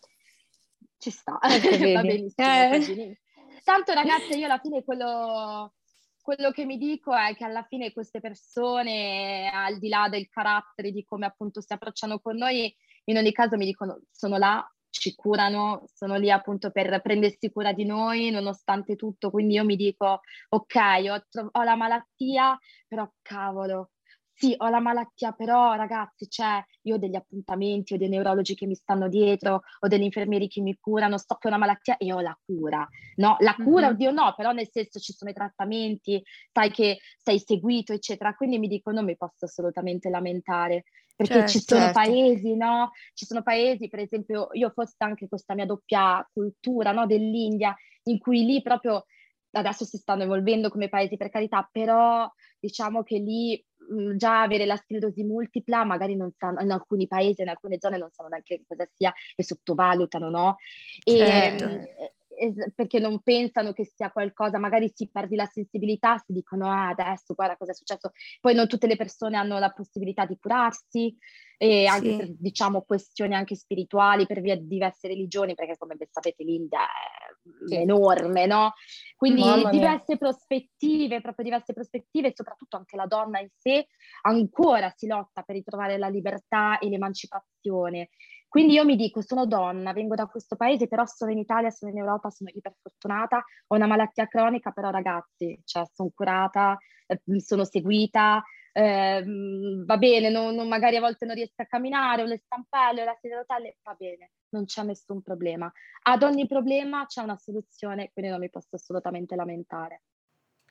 ci 0.99 1.09
sta, 1.09 1.39
va 1.41 2.01
benissimo. 2.01 2.47
Eh. 2.47 3.17
Tanto 3.63 3.93
ragazzi, 3.93 4.37
io 4.37 4.45
alla 4.45 4.59
fine 4.59 4.83
quello, 4.83 5.73
quello 6.21 6.51
che 6.51 6.65
mi 6.65 6.77
dico 6.77 7.13
è 7.13 7.35
che 7.35 7.45
alla 7.45 7.63
fine 7.63 7.91
queste 7.91 8.19
persone, 8.19 9.49
al 9.49 9.79
di 9.79 9.89
là 9.89 10.07
del 10.09 10.29
carattere, 10.29 10.91
di 10.91 11.03
come 11.03 11.25
appunto 11.25 11.61
si 11.61 11.73
approcciano 11.73 12.19
con 12.19 12.35
noi, 12.35 12.73
in 13.05 13.17
ogni 13.17 13.31
caso 13.31 13.57
mi 13.57 13.65
dicono 13.65 14.01
sono 14.11 14.37
là, 14.37 14.63
ci 14.89 15.15
curano, 15.15 15.83
sono 15.93 16.17
lì 16.17 16.31
appunto 16.31 16.71
per 16.71 17.01
prendersi 17.01 17.51
cura 17.51 17.73
di 17.73 17.85
noi 17.85 18.29
nonostante 18.31 18.95
tutto, 18.95 19.29
quindi 19.29 19.55
io 19.55 19.63
mi 19.63 19.75
dico 19.75 20.21
ok, 20.49 20.75
ho, 21.09 21.49
ho 21.51 21.63
la 21.63 21.75
malattia, 21.75 22.57
però 22.87 23.09
cavolo, 23.21 23.91
sì, 24.39 24.53
ho 24.55 24.69
la 24.69 24.79
malattia, 24.79 25.33
però 25.33 25.73
ragazzi, 25.73 26.29
cioè, 26.29 26.63
io 26.83 26.95
ho 26.95 26.97
degli 26.97 27.15
appuntamenti, 27.15 27.93
ho 27.93 27.97
dei 27.97 28.07
neurologi 28.07 28.55
che 28.55 28.67
mi 28.67 28.73
stanno 28.73 29.09
dietro, 29.09 29.63
ho 29.79 29.87
degli 29.89 30.03
infermieri 30.03 30.47
che 30.47 30.61
mi 30.61 30.77
curano, 30.79 31.17
sto 31.17 31.35
che 31.35 31.47
ho 31.47 31.49
una 31.49 31.59
malattia 31.59 31.97
e 31.97 32.13
ho 32.13 32.21
la 32.21 32.37
cura, 32.45 32.87
no? 33.15 33.35
La 33.39 33.53
cura, 33.55 33.87
mm-hmm. 33.87 33.95
oddio 33.95 34.11
no, 34.11 34.33
però 34.37 34.53
nel 34.53 34.69
senso 34.71 34.97
ci 34.99 35.11
sono 35.11 35.31
i 35.31 35.33
trattamenti, 35.33 36.23
sai 36.53 36.71
che 36.71 36.99
sei 37.17 37.43
seguito, 37.45 37.91
eccetera, 37.91 38.33
quindi 38.33 38.59
mi 38.59 38.69
dico 38.69 38.91
non 38.91 39.03
mi 39.03 39.17
posso 39.17 39.43
assolutamente 39.43 40.09
lamentare, 40.09 40.85
perché 41.13 41.33
certo, 41.33 41.51
ci 41.51 41.59
sono 41.59 41.81
certo. 41.81 41.99
paesi, 41.99 42.55
no? 42.55 42.91
Ci 43.13 43.25
sono 43.25 43.43
paesi, 43.43 43.89
per 43.89 43.99
esempio, 43.99 44.47
io 44.53 44.71
forse 44.73 44.95
anche 44.99 45.27
questa 45.27 45.53
mia 45.53 45.65
doppia 45.65 46.25
cultura, 46.31 46.93
no? 46.93 47.05
Dell'India, 47.05 47.75
in 48.03 48.19
cui 48.19 48.45
lì 48.45 48.61
proprio 48.61 49.03
adesso 49.51 49.83
si 49.83 49.97
stanno 49.97 50.23
evolvendo 50.23 50.69
come 50.69 50.87
paesi 50.87 51.17
per 51.17 51.29
carità, 51.29 51.67
però 51.69 52.31
diciamo 52.57 53.03
che 53.03 53.17
lì 53.17 53.61
mh, 53.89 54.15
già 54.15 54.41
avere 54.41 54.65
la 54.65 54.77
sclerosi 54.77 55.23
multipla 55.23 55.83
magari 55.83 56.15
non 56.15 56.31
sanno, 56.37 56.61
in 56.61 56.71
alcuni 56.71 57.07
paesi, 57.07 57.41
in 57.41 57.49
alcune 57.49 57.77
zone 57.79 57.97
non 57.97 58.09
sanno 58.11 58.29
neanche 58.29 58.61
cosa 58.67 58.87
sia 58.93 59.13
e 59.35 59.43
sottovalutano, 59.43 60.29
no? 60.29 60.57
E, 61.03 61.17
certo. 61.17 62.73
perché 62.75 62.99
non 62.99 63.21
pensano 63.21 63.73
che 63.73 63.85
sia 63.85 64.11
qualcosa, 64.11 64.57
magari 64.57 64.91
si 64.93 65.09
perdi 65.09 65.35
la 65.35 65.45
sensibilità, 65.45 66.17
si 66.17 66.31
dicono 66.33 66.69
ah, 66.69 66.89
adesso 66.89 67.33
guarda 67.33 67.57
cosa 67.57 67.71
è 67.71 67.75
successo, 67.75 68.11
poi 68.39 68.53
non 68.53 68.67
tutte 68.67 68.87
le 68.87 68.95
persone 68.95 69.37
hanno 69.37 69.59
la 69.59 69.71
possibilità 69.71 70.25
di 70.25 70.37
curarsi 70.39 71.17
e 71.61 71.85
anche 71.87 72.11
Sì. 72.11 72.15
per 72.15 72.29
diciamo 72.37 72.83
questioni 72.83 73.35
anche 73.35 73.53
spirituali 73.53 74.25
per 74.25 74.39
via 74.39 74.55
di 74.55 74.65
diverse 74.65 75.09
religioni, 75.09 75.55
perché 75.55 75.75
come 75.77 75.95
ben 75.95 76.07
sapete 76.09 76.43
l'India 76.45 76.83
è 76.83 77.65
Sì. 77.65 77.75
enorme, 77.75 78.45
no? 78.45 78.73
Quindi 79.17 79.43
diverse 79.69 80.17
prospettive, 80.17 81.19
proprio 81.19 81.43
diverse 81.43 81.73
prospettive, 81.73 82.29
e 82.29 82.33
soprattutto 82.33 82.77
anche 82.77 82.95
la 82.95 83.05
donna 83.07 83.41
in 83.41 83.49
sé 83.57 83.87
ancora 84.21 84.89
si 84.95 85.07
lotta 85.07 85.41
per 85.41 85.55
ritrovare 85.55 85.97
la 85.97 86.07
libertà 86.07 86.79
e 86.79 86.87
l'emancipazione. 86.87 88.09
Quindi 88.47 88.73
io 88.73 88.85
mi 88.85 88.95
dico, 88.95 89.21
sono 89.21 89.45
donna, 89.45 89.91
vengo 89.91 90.15
da 90.15 90.27
questo 90.27 90.55
paese, 90.55 90.87
però 90.87 91.05
sono 91.05 91.31
in 91.31 91.39
Italia, 91.39 91.69
sono 91.71 91.91
in 91.91 91.97
Europa, 91.97 92.29
sono 92.29 92.49
iperfortunata, 92.53 93.43
ho 93.67 93.75
una 93.75 93.85
malattia 93.85 94.27
cronica, 94.27 94.71
però 94.71 94.89
ragazzi, 94.91 95.59
cioè 95.65 95.83
sono 95.93 96.09
curata, 96.15 96.77
eh, 97.05 97.21
sono 97.41 97.65
seguita, 97.65 98.41
ehm, 98.79 99.85
va 99.85 99.97
bene, 99.97 100.29
non- 100.29 100.55
non- 100.55 100.67
magari 100.67 100.95
a 100.95 101.01
volte 101.01 101.25
non 101.25 101.35
riesco 101.35 101.61
a 101.61 101.65
camminare, 101.65 102.21
ho 102.21 102.25
le 102.25 102.37
stampelle, 102.37 103.01
ho 103.01 103.05
la 103.05 103.17
sedia 103.19 103.37
a 103.37 103.39
rotelle, 103.39 103.77
va 103.83 103.95
bene, 103.97 104.31
non 104.49 104.65
c'è 104.65 104.83
nessun 104.83 105.21
problema. 105.21 105.71
Ad 106.03 106.23
ogni 106.23 106.47
problema 106.47 107.05
c'è 107.05 107.21
una 107.21 107.37
soluzione, 107.37 108.11
quindi 108.13 108.31
non 108.31 108.39
mi 108.39 108.49
posso 108.49 108.75
assolutamente 108.75 109.35
lamentare. 109.35 110.03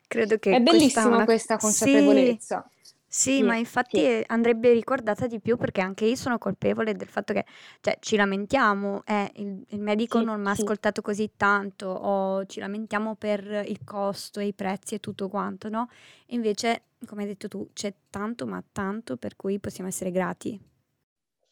Credo 0.08 0.38
che 0.38 0.50
È 0.52 0.62
questa 0.62 0.70
bellissima 0.78 1.14
una- 1.14 1.24
questa 1.24 1.56
consapevolezza. 1.58 2.70
Sì, 2.80 2.94
Sì, 3.10 3.42
ma 3.42 3.56
infatti 3.56 4.02
sì. 4.02 4.22
andrebbe 4.26 4.70
ricordata 4.72 5.26
di 5.26 5.40
più 5.40 5.56
perché 5.56 5.80
anche 5.80 6.04
io 6.04 6.14
sono 6.14 6.36
colpevole 6.36 6.94
del 6.94 7.08
fatto 7.08 7.32
che, 7.32 7.46
cioè, 7.80 7.96
ci 8.00 8.16
lamentiamo, 8.16 9.02
eh, 9.06 9.30
il, 9.36 9.64
il 9.68 9.80
medico 9.80 10.20
Sì, 10.20 10.20
non 10.20 10.40
mi 10.42 10.48
ha 10.48 10.50
sì. 10.50 10.62
ascoltato 10.62 11.00
così 11.00 11.30
tanto, 11.36 11.86
o 11.88 12.44
ci 12.44 12.60
lamentiamo 12.60 13.14
per 13.14 13.64
il 13.66 13.82
costo 13.82 14.40
e 14.40 14.46
i 14.48 14.52
prezzi 14.52 14.96
e 14.96 15.00
tutto 15.00 15.28
quanto, 15.30 15.70
no? 15.70 15.88
Invece, 16.26 16.82
come 17.06 17.22
hai 17.22 17.28
detto 17.28 17.48
tu, 17.48 17.70
c'è 17.72 17.94
tanto, 18.10 18.46
ma 18.46 18.62
tanto 18.72 19.16
per 19.16 19.36
cui 19.36 19.58
possiamo 19.58 19.88
essere 19.88 20.10
grati. 20.10 20.60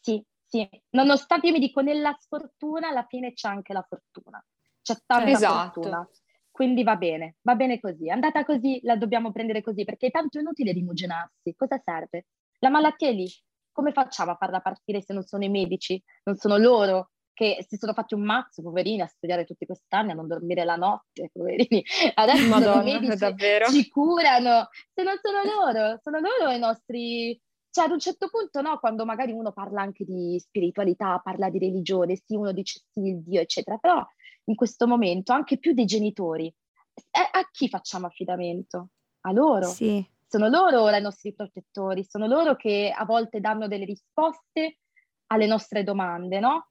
Sì, 0.00 0.22
sì. 0.44 0.68
Nonostante 0.90 1.46
io 1.46 1.52
mi 1.52 1.58
dico 1.58 1.80
nella 1.80 2.16
sfortuna, 2.18 2.88
alla 2.88 3.04
fine 3.08 3.32
c'è 3.32 3.48
anche 3.48 3.72
la 3.72 3.84
fortuna. 3.86 4.44
C'è 4.82 4.94
tanta 5.04 5.40
Esatto. 5.40 5.80
fortuna. 5.80 6.08
Quindi 6.56 6.84
va 6.84 6.96
bene, 6.96 7.36
va 7.42 7.54
bene 7.54 7.78
così. 7.78 8.08
È 8.08 8.12
andata 8.12 8.42
così, 8.42 8.80
la 8.82 8.96
dobbiamo 8.96 9.30
prendere 9.30 9.60
così, 9.60 9.84
perché 9.84 10.06
è 10.06 10.10
tanto 10.10 10.38
inutile 10.38 10.72
rimuginarsi. 10.72 11.54
Cosa 11.54 11.78
serve? 11.84 12.28
La 12.60 12.70
malattia 12.70 13.10
è 13.10 13.12
lì. 13.12 13.28
Come 13.70 13.92
facciamo 13.92 14.30
a 14.30 14.36
farla 14.36 14.60
partire 14.60 15.02
se 15.02 15.12
non 15.12 15.22
sono 15.22 15.44
i 15.44 15.50
medici? 15.50 16.02
Non 16.25 16.36
sono 16.36 16.56
loro 16.56 17.10
che 17.34 17.62
si 17.68 17.76
sono 17.76 17.92
fatti 17.92 18.14
un 18.14 18.22
mazzo, 18.22 18.62
poverini, 18.62 19.02
a 19.02 19.06
studiare 19.06 19.44
tutti 19.44 19.66
quest'anni, 19.66 20.12
a 20.12 20.14
non 20.14 20.28
dormire 20.28 20.64
la 20.64 20.76
notte, 20.76 21.28
poverini. 21.36 21.84
Adesso 22.14 22.46
i 22.46 22.48
Madonna, 22.48 22.82
medici 22.82 23.16
davvero. 23.18 23.66
ci 23.66 23.86
curano. 23.90 24.70
Se 24.94 25.02
non 25.02 25.18
sono 25.20 25.42
loro, 25.42 25.98
sono 26.00 26.20
loro 26.20 26.52
i 26.52 26.58
nostri 26.58 27.38
cioè 27.70 27.84
ad 27.84 27.90
un 27.90 27.98
certo 27.98 28.30
punto, 28.30 28.62
no, 28.62 28.78
quando 28.78 29.04
magari 29.04 29.32
uno 29.32 29.52
parla 29.52 29.82
anche 29.82 30.06
di 30.06 30.40
spiritualità, 30.40 31.20
parla 31.22 31.50
di 31.50 31.58
religione, 31.58 32.16
sì, 32.16 32.34
uno 32.34 32.52
dice 32.52 32.80
sì, 32.90 33.00
il 33.08 33.22
Dio, 33.22 33.42
eccetera, 33.42 33.76
però 33.76 34.02
in 34.47 34.55
questo 34.55 34.87
momento 34.87 35.33
anche 35.33 35.59
più 35.59 35.73
dei 35.73 35.85
genitori, 35.85 36.47
eh, 36.95 37.29
a 37.31 37.49
chi 37.50 37.69
facciamo 37.69 38.07
affidamento? 38.07 38.91
A 39.23 39.33
loro. 39.33 39.67
Sì, 39.67 40.05
Sono 40.29 40.49
loro 40.49 40.83
ora 40.83 40.97
i 40.97 41.03
nostri 41.03 41.35
protettori, 41.35 42.05
sono 42.05 42.26
loro 42.26 42.57
che 42.57 42.93
a 42.95 43.05
volte 43.05 43.41
danno 43.41 43.69
delle 43.69 43.85
risposte 43.85 44.79
alle 45.26 45.47
nostre 45.47 45.83
domande, 45.85 46.41
no? 46.41 46.69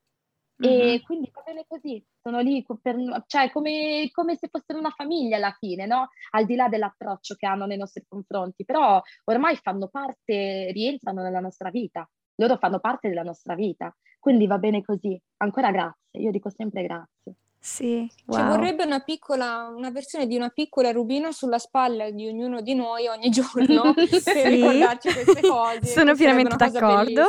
E 0.58 0.94
mhm, 0.94 1.02
quindi 1.02 1.30
va 1.32 1.42
bene 1.42 1.64
così, 1.66 2.02
sono 2.22 2.40
lì 2.40 2.64
per, 2.80 3.24
cioè 3.26 3.50
come, 3.50 4.08
come 4.10 4.36
se 4.36 4.48
fossero 4.48 4.78
una 4.78 4.90
famiglia 4.90 5.36
alla 5.36 5.54
fine, 5.58 5.84
no? 5.86 6.08
Al 6.30 6.46
di 6.46 6.54
là 6.54 6.68
dell'approccio 6.68 7.34
che 7.34 7.46
hanno 7.46 7.66
nei 7.66 7.76
nostri 7.76 8.04
confronti, 8.08 8.64
però 8.64 9.00
ormai 9.24 9.56
fanno 9.56 9.88
parte, 9.88 10.70
rientrano 10.72 11.22
nella 11.22 11.40
nostra 11.40 11.70
vita, 11.70 12.08
loro 12.36 12.56
fanno 12.56 12.80
parte 12.80 13.08
della 13.08 13.22
nostra 13.22 13.54
vita, 13.54 13.94
quindi 14.18 14.46
va 14.46 14.58
bene 14.58 14.82
così. 14.82 15.20
Ancora 15.38 15.70
grazie, 15.70 16.20
io 16.20 16.30
dico 16.30 16.48
sempre 16.50 16.82
grazie. 16.82 17.34
Sì, 17.66 18.08
Ci 18.08 18.22
wow. 18.26 18.46
vorrebbe 18.46 18.84
una 18.84 19.00
piccola, 19.00 19.66
una 19.74 19.90
versione 19.90 20.28
di 20.28 20.36
una 20.36 20.50
piccola 20.50 20.92
rubina 20.92 21.32
sulla 21.32 21.58
spalla 21.58 22.08
di 22.10 22.28
ognuno 22.28 22.60
di 22.60 22.76
noi 22.76 23.08
ogni 23.08 23.28
giorno 23.28 23.92
per 24.06 24.06
Sì. 24.20 24.48
ricordarci 24.48 25.12
queste 25.12 25.40
cose. 25.40 25.86
Sono 25.86 26.14
pienamente 26.14 26.54
d'accordo. 26.54 27.28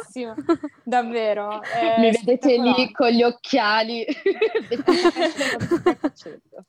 Davvero. 0.83 1.59
è 1.73 1.95
Mi 1.99 2.11
vedete 2.11 2.55
lì 2.61 2.91
con 2.91 3.07
gli 3.07 3.23
occhiali. 3.23 4.05
Cosa 4.85 5.09
stai 5.79 5.95
facendo? 5.95 6.65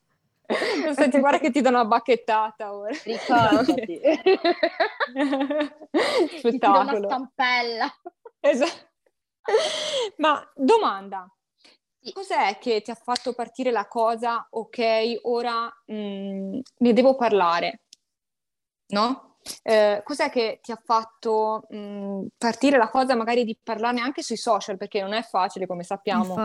Senti, 0.95 1.19
guarda 1.19 1.37
che 1.37 1.51
ti 1.51 1.61
do 1.61 1.69
una 1.69 1.85
bacchettata 1.85 2.73
ora. 2.75 2.89
Ricordati. 3.03 3.85
Ti 3.85 4.01
tiro 5.13 5.69
una 5.91 6.27
Spettacolo. 6.39 7.07
stampella. 7.07 7.93
Esatto. 8.39 8.87
Ma 10.17 10.43
domanda. 10.55 11.31
Cos'è 12.13 12.57
che 12.59 12.81
ti 12.81 12.91
ha 12.91 12.95
fatto 12.95 13.33
partire 13.33 13.71
la 13.71 13.87
cosa, 13.87 14.47
ok, 14.49 15.19
ora 15.23 15.71
mm, 15.91 16.59
ne 16.77 16.93
devo 16.93 17.15
parlare, 17.15 17.81
no? 18.87 19.37
Eh, 19.63 20.01
cos'è 20.03 20.29
che 20.29 20.59
ti 20.61 20.71
ha 20.71 20.81
fatto 20.83 21.67
mm, 21.73 22.27
partire 22.37 22.77
la 22.77 22.89
cosa 22.89 23.15
magari 23.15 23.43
di 23.43 23.57
parlarne 23.61 24.01
anche 24.01 24.21
sui 24.21 24.37
social, 24.37 24.77
perché 24.77 25.01
non 25.01 25.13
è 25.13 25.21
facile, 25.23 25.65
come 25.65 25.83
sappiamo, 25.83 26.35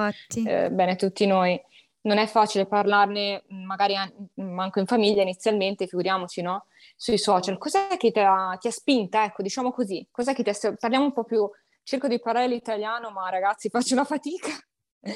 eh, 0.47 0.71
bene 0.71 0.97
tutti 0.97 1.27
noi, 1.27 1.61
non 2.03 2.19
è 2.19 2.27
facile 2.27 2.67
parlarne 2.67 3.45
mm, 3.53 3.65
magari 3.65 3.97
an- 3.97 4.13
manco 4.35 4.79
in 4.81 4.87
famiglia 4.87 5.23
inizialmente, 5.23 5.87
figuriamoci, 5.87 6.43
no? 6.43 6.67
Sui 6.97 7.19
social. 7.19 7.59
Cos'è 7.59 7.97
che 7.97 8.11
ti 8.11 8.21
ha, 8.21 8.57
ti 8.61 8.69
ha 8.69 8.73
spinta, 8.73 9.25
ecco, 9.25 9.43
diciamo 9.43 9.73
così, 9.73 10.07
cos'è 10.11 10.35
che 10.35 10.43
ti 10.43 10.51
ha... 10.51 10.75
Parliamo 10.79 11.05
un 11.05 11.13
po' 11.13 11.25
più 11.25 11.49
cerco 11.83 12.09
di 12.09 12.21
parlare 12.21 12.49
l'italiano, 12.49 13.11
ma 13.11 13.29
ragazzi, 13.29 13.69
faccio 13.69 13.95
una 13.95 14.05
fatica. 14.05 14.51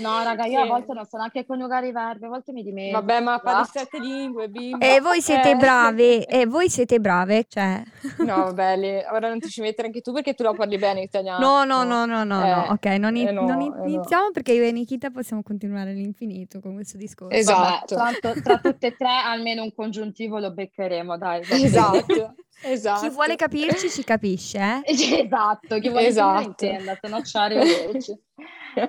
No, 0.00 0.22
raga, 0.24 0.44
io 0.46 0.60
a 0.60 0.62
Che- 0.62 0.68
volte 0.68 0.92
non 0.92 1.04
so 1.06 1.16
neanche 1.16 1.44
coniugare 1.46 1.88
i 1.88 1.92
verbi, 1.92 2.26
a 2.26 2.28
volte 2.28 2.52
mi 2.52 2.62
dimentico. 2.62 2.98
Vabbè, 2.98 3.20
ma 3.20 3.38
parli 3.38 3.66
sette 3.72 3.98
lingue, 3.98 4.48
bimba. 4.48 4.84
E 4.86 5.00
voi 5.00 5.20
siete 5.20 5.50
Eh. 5.50 5.56
brave, 5.56 6.26
e 6.26 6.46
voi 6.46 6.68
siete 6.68 6.98
brave, 7.00 7.46
cioè... 7.48 7.82
No, 8.18 8.36
vabbè, 8.52 8.76
lì- 8.76 9.02
ora 9.12 9.28
non 9.28 9.38
ti 9.40 9.48
ci 9.48 9.60
mettere 9.60 9.88
anche 9.88 10.00
tu 10.00 10.12
perché 10.12 10.34
tu 10.34 10.42
la 10.42 10.52
parli 10.52 10.78
bene 10.78 11.00
italiano. 11.02 11.38
No, 11.44 11.64
no, 11.64 11.84
no, 11.84 12.04
no, 12.04 12.24
no, 12.24 12.44
Eh, 12.44 12.50
no, 12.50 12.66
ok, 12.70 12.84
non, 12.98 13.16
i- 13.16 13.26
eh 13.26 13.32
no, 13.32 13.46
non 13.46 13.60
eh 13.60 13.68
no. 13.68 13.84
iniziamo 13.86 14.30
perché 14.30 14.52
io 14.52 14.64
e 14.64 14.72
Nikita 14.72 15.10
possiamo 15.10 15.42
continuare 15.42 15.90
all'infinito 15.90 16.60
con 16.60 16.74
questo 16.74 16.96
discorso. 16.96 17.36
Esatto. 17.36 17.96
Vabbè, 17.96 18.18
tanto 18.20 18.40
tra 18.42 18.58
tutte 18.58 18.86
e 18.88 18.96
tre 18.96 19.08
almeno 19.24 19.62
un 19.62 19.72
congiuntivo 19.74 20.38
lo 20.38 20.52
beccheremo, 20.52 21.16
dai. 21.16 21.42
Esatto, 21.50 22.34
esatto. 22.64 23.00
Chi 23.00 23.08
vuole 23.10 23.36
capirci 23.36 23.90
ci 23.90 24.04
capisce, 24.04 24.58
eh? 24.58 24.82
Esatto, 24.84 25.78
chi 25.78 25.88
vuole 25.88 26.06
Esatto. 26.06 26.40
esatto. 26.40 26.64
intenda, 26.64 26.98
se 27.00 27.08
no 27.08 27.22
ci 27.22 27.36
arrivederci. 27.36 28.22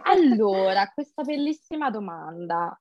Allora, 0.04 0.90
questa 0.94 1.24
bellissima 1.24 1.90
domanda. 1.90 2.80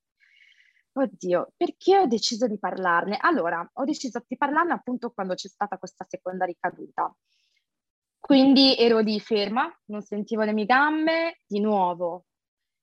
Oddio, 0.92 1.52
perché 1.56 1.98
ho 1.98 2.06
deciso 2.06 2.46
di 2.46 2.58
parlarne? 2.58 3.16
Allora, 3.20 3.66
ho 3.72 3.84
deciso 3.84 4.22
di 4.26 4.36
parlarne 4.36 4.72
appunto 4.72 5.10
quando 5.10 5.34
c'è 5.34 5.48
stata 5.48 5.78
questa 5.78 6.04
seconda 6.08 6.44
ricaduta. 6.44 7.14
Quindi 8.18 8.76
ero 8.76 8.98
lì 8.98 9.20
ferma, 9.20 9.72
non 9.86 10.02
sentivo 10.02 10.42
le 10.42 10.52
mie 10.52 10.66
gambe, 10.66 11.40
di 11.46 11.60
nuovo. 11.60 12.24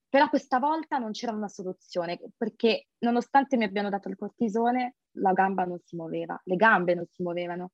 Però 0.08 0.30
questa 0.30 0.60
volta 0.60 0.98
non 0.98 1.12
c'era 1.12 1.34
una 1.34 1.50
soluzione, 1.50 2.18
perché 2.38 2.88
nonostante 3.00 3.58
mi 3.58 3.66
abbiano 3.66 3.90
dato 3.90 4.08
il 4.08 4.16
cortisone, 4.16 4.96
la 5.18 5.34
gamba 5.34 5.66
non 5.66 5.80
si 5.84 5.98
muoveva, 5.98 6.40
le 6.46 6.56
gambe 6.56 6.96
non 6.96 7.06
si 7.10 7.22
muovevano. 7.22 7.72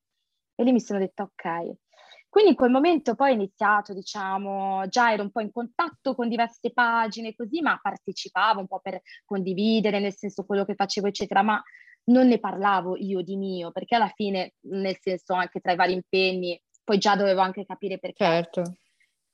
E 0.61 0.63
lì 0.63 0.73
mi 0.73 0.79
sono 0.79 0.99
detta, 0.99 1.23
ok. 1.23 1.77
Quindi 2.29 2.51
in 2.51 2.55
quel 2.55 2.69
momento 2.69 3.15
poi 3.15 3.31
ho 3.31 3.33
iniziato, 3.33 3.95
diciamo, 3.95 4.87
già 4.87 5.11
ero 5.11 5.23
un 5.23 5.31
po' 5.31 5.41
in 5.41 5.51
contatto 5.51 6.13
con 6.13 6.29
diverse 6.29 6.71
pagine 6.71 7.33
così, 7.33 7.61
ma 7.61 7.79
partecipavo 7.81 8.59
un 8.59 8.67
po' 8.67 8.79
per 8.79 9.01
condividere, 9.25 9.99
nel 9.99 10.15
senso 10.15 10.45
quello 10.45 10.63
che 10.63 10.75
facevo, 10.75 11.07
eccetera, 11.07 11.41
ma 11.41 11.59
non 12.05 12.27
ne 12.27 12.39
parlavo 12.39 12.95
io 12.95 13.21
di 13.21 13.37
mio, 13.37 13.71
perché 13.71 13.95
alla 13.95 14.11
fine, 14.13 14.53
nel 14.67 14.97
senso 14.99 15.33
anche 15.33 15.59
tra 15.61 15.71
i 15.71 15.75
vari 15.75 15.93
impegni, 15.93 16.61
poi 16.83 16.99
già 16.99 17.15
dovevo 17.15 17.41
anche 17.41 17.65
capire 17.65 17.97
perché. 17.97 18.23
Certo. 18.23 18.75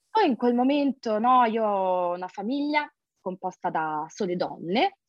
Poi 0.09 0.27
in 0.27 0.37
quel 0.37 0.53
momento, 0.53 1.19
no, 1.19 1.43
io 1.43 1.65
ho 1.65 2.13
una 2.15 2.29
famiglia 2.29 2.89
composta 3.19 3.69
da 3.69 4.05
sole 4.07 4.37
donne, 4.37 4.99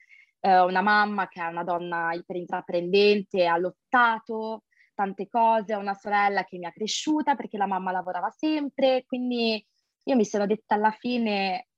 eh, 0.40 0.58
una 0.58 0.82
mamma 0.82 1.28
che 1.28 1.40
è 1.40 1.46
una 1.46 1.62
donna 1.62 2.12
iperintraprendente, 2.12 3.46
ha 3.46 3.56
lottato 3.56 4.64
tante 4.98 5.28
cose, 5.28 5.76
ho 5.76 5.78
una 5.78 5.94
sorella 5.94 6.42
che 6.42 6.58
mi 6.58 6.66
ha 6.66 6.72
cresciuta 6.72 7.36
perché 7.36 7.56
la 7.56 7.68
mamma 7.68 7.92
lavorava 7.92 8.30
sempre, 8.30 9.04
quindi 9.06 9.64
io 10.04 10.16
mi 10.16 10.24
sono 10.24 10.44
detta 10.44 10.74
alla 10.74 10.90
fine 10.90 11.68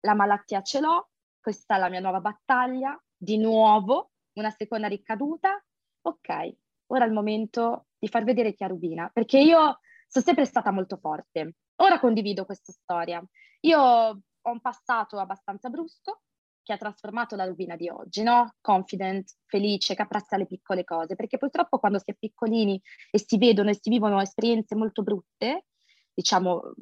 la 0.00 0.12
malattia 0.12 0.60
ce 0.60 0.80
l'ho, 0.80 1.08
questa 1.40 1.76
è 1.76 1.78
la 1.78 1.88
mia 1.88 2.00
nuova 2.00 2.20
battaglia, 2.20 3.00
di 3.16 3.38
nuovo 3.38 4.10
una 4.34 4.50
seconda 4.50 4.86
ricaduta, 4.86 5.64
ok, 6.02 6.56
ora 6.88 7.04
è 7.04 7.06
il 7.06 7.14
momento 7.14 7.86
di 7.98 8.08
far 8.08 8.24
vedere 8.24 8.52
chi 8.52 8.64
è 8.64 8.68
Rubina, 8.68 9.08
perché 9.10 9.38
io 9.38 9.78
sono 10.06 10.24
sempre 10.24 10.44
stata 10.44 10.70
molto 10.72 10.98
forte. 10.98 11.54
Ora 11.76 11.98
condivido 11.98 12.44
questa 12.44 12.70
storia. 12.70 13.24
Io 13.60 13.80
ho 13.80 14.50
un 14.50 14.60
passato 14.60 15.18
abbastanza 15.18 15.70
brusco, 15.70 16.20
che 16.62 16.72
ha 16.72 16.76
trasformato 16.76 17.36
la 17.36 17.44
Rubina 17.44 17.76
di 17.76 17.88
oggi, 17.88 18.22
no? 18.22 18.54
Confident, 18.60 19.36
felice, 19.46 19.94
che 19.94 20.02
apprezza 20.02 20.36
le 20.36 20.46
piccole 20.46 20.84
cose, 20.84 21.16
perché 21.16 21.38
purtroppo 21.38 21.78
quando 21.78 21.98
si 21.98 22.10
è 22.10 22.14
piccolini 22.14 22.80
e 23.10 23.18
si 23.18 23.36
vedono 23.36 23.70
e 23.70 23.78
si 23.80 23.90
vivono 23.90 24.20
esperienze 24.20 24.74
molto 24.74 25.02
brutte, 25.02 25.66
diciamo, 26.14 26.72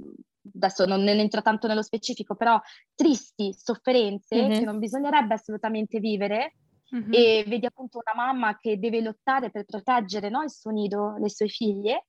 adesso 0.55 0.85
non 0.87 1.03
ne 1.03 1.13
entro 1.13 1.43
tanto 1.43 1.67
nello 1.67 1.83
specifico, 1.83 2.35
però 2.35 2.61
tristi, 2.95 3.55
sofferenze 3.55 4.37
mm-hmm. 4.37 4.59
che 4.59 4.65
non 4.65 4.79
bisognerebbe 4.79 5.35
assolutamente 5.35 5.99
vivere, 5.99 6.57
mm-hmm. 6.95 7.13
e 7.13 7.45
vedi 7.47 7.67
appunto 7.67 7.99
una 7.99 8.15
mamma 8.15 8.59
che 8.59 8.79
deve 8.79 9.01
lottare 9.01 9.51
per 9.51 9.65
proteggere 9.65 10.29
no, 10.29 10.43
il 10.43 10.51
suo 10.51 10.71
nido, 10.71 11.17
le 11.19 11.31
sue 11.31 11.49
figlie, 11.49 12.07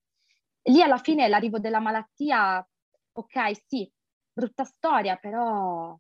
lì 0.64 0.82
alla 0.82 0.98
fine 0.98 1.28
l'arrivo 1.28 1.60
della 1.60 1.80
malattia, 1.80 2.66
ok, 3.14 3.62
sì, 3.66 3.90
brutta 4.34 4.64
storia, 4.64 5.16
però 5.16 5.98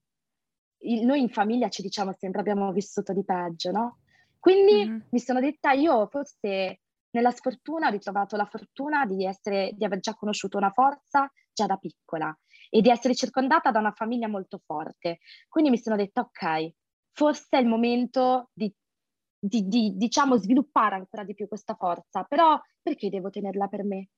noi 1.03 1.21
in 1.21 1.29
famiglia 1.29 1.69
ci 1.69 1.81
diciamo 1.81 2.13
sempre 2.13 2.41
abbiamo 2.41 2.71
vissuto 2.71 3.13
di 3.13 3.23
peggio, 3.23 3.71
no? 3.71 4.00
Quindi 4.39 4.85
mm-hmm. 4.85 5.00
mi 5.09 5.19
sono 5.19 5.39
detta 5.39 5.71
io 5.71 6.07
forse 6.07 6.81
nella 7.11 7.31
sfortuna 7.31 7.88
ho 7.88 7.91
ritrovato 7.91 8.35
la 8.35 8.45
fortuna 8.45 9.05
di, 9.05 9.25
essere, 9.25 9.71
di 9.73 9.85
aver 9.85 10.00
già 10.00 10.13
conosciuto 10.13 10.57
una 10.57 10.71
forza 10.71 11.31
già 11.53 11.65
da 11.65 11.77
piccola 11.77 12.35
e 12.69 12.81
di 12.81 12.89
essere 12.89 13.15
circondata 13.15 13.71
da 13.71 13.79
una 13.79 13.91
famiglia 13.91 14.27
molto 14.27 14.61
forte. 14.65 15.19
Quindi 15.47 15.69
mi 15.69 15.77
sono 15.77 15.95
detta 15.95 16.21
ok, 16.21 16.73
forse 17.11 17.47
è 17.50 17.57
il 17.57 17.67
momento 17.67 18.50
di, 18.53 18.73
di, 19.38 19.67
di 19.67 19.95
diciamo 19.97 20.38
sviluppare 20.38 20.95
ancora 20.95 21.23
di 21.23 21.33
più 21.33 21.47
questa 21.47 21.75
forza, 21.75 22.23
però 22.23 22.59
perché 22.81 23.09
devo 23.09 23.29
tenerla 23.29 23.67
per 23.67 23.83
me? 23.83 24.09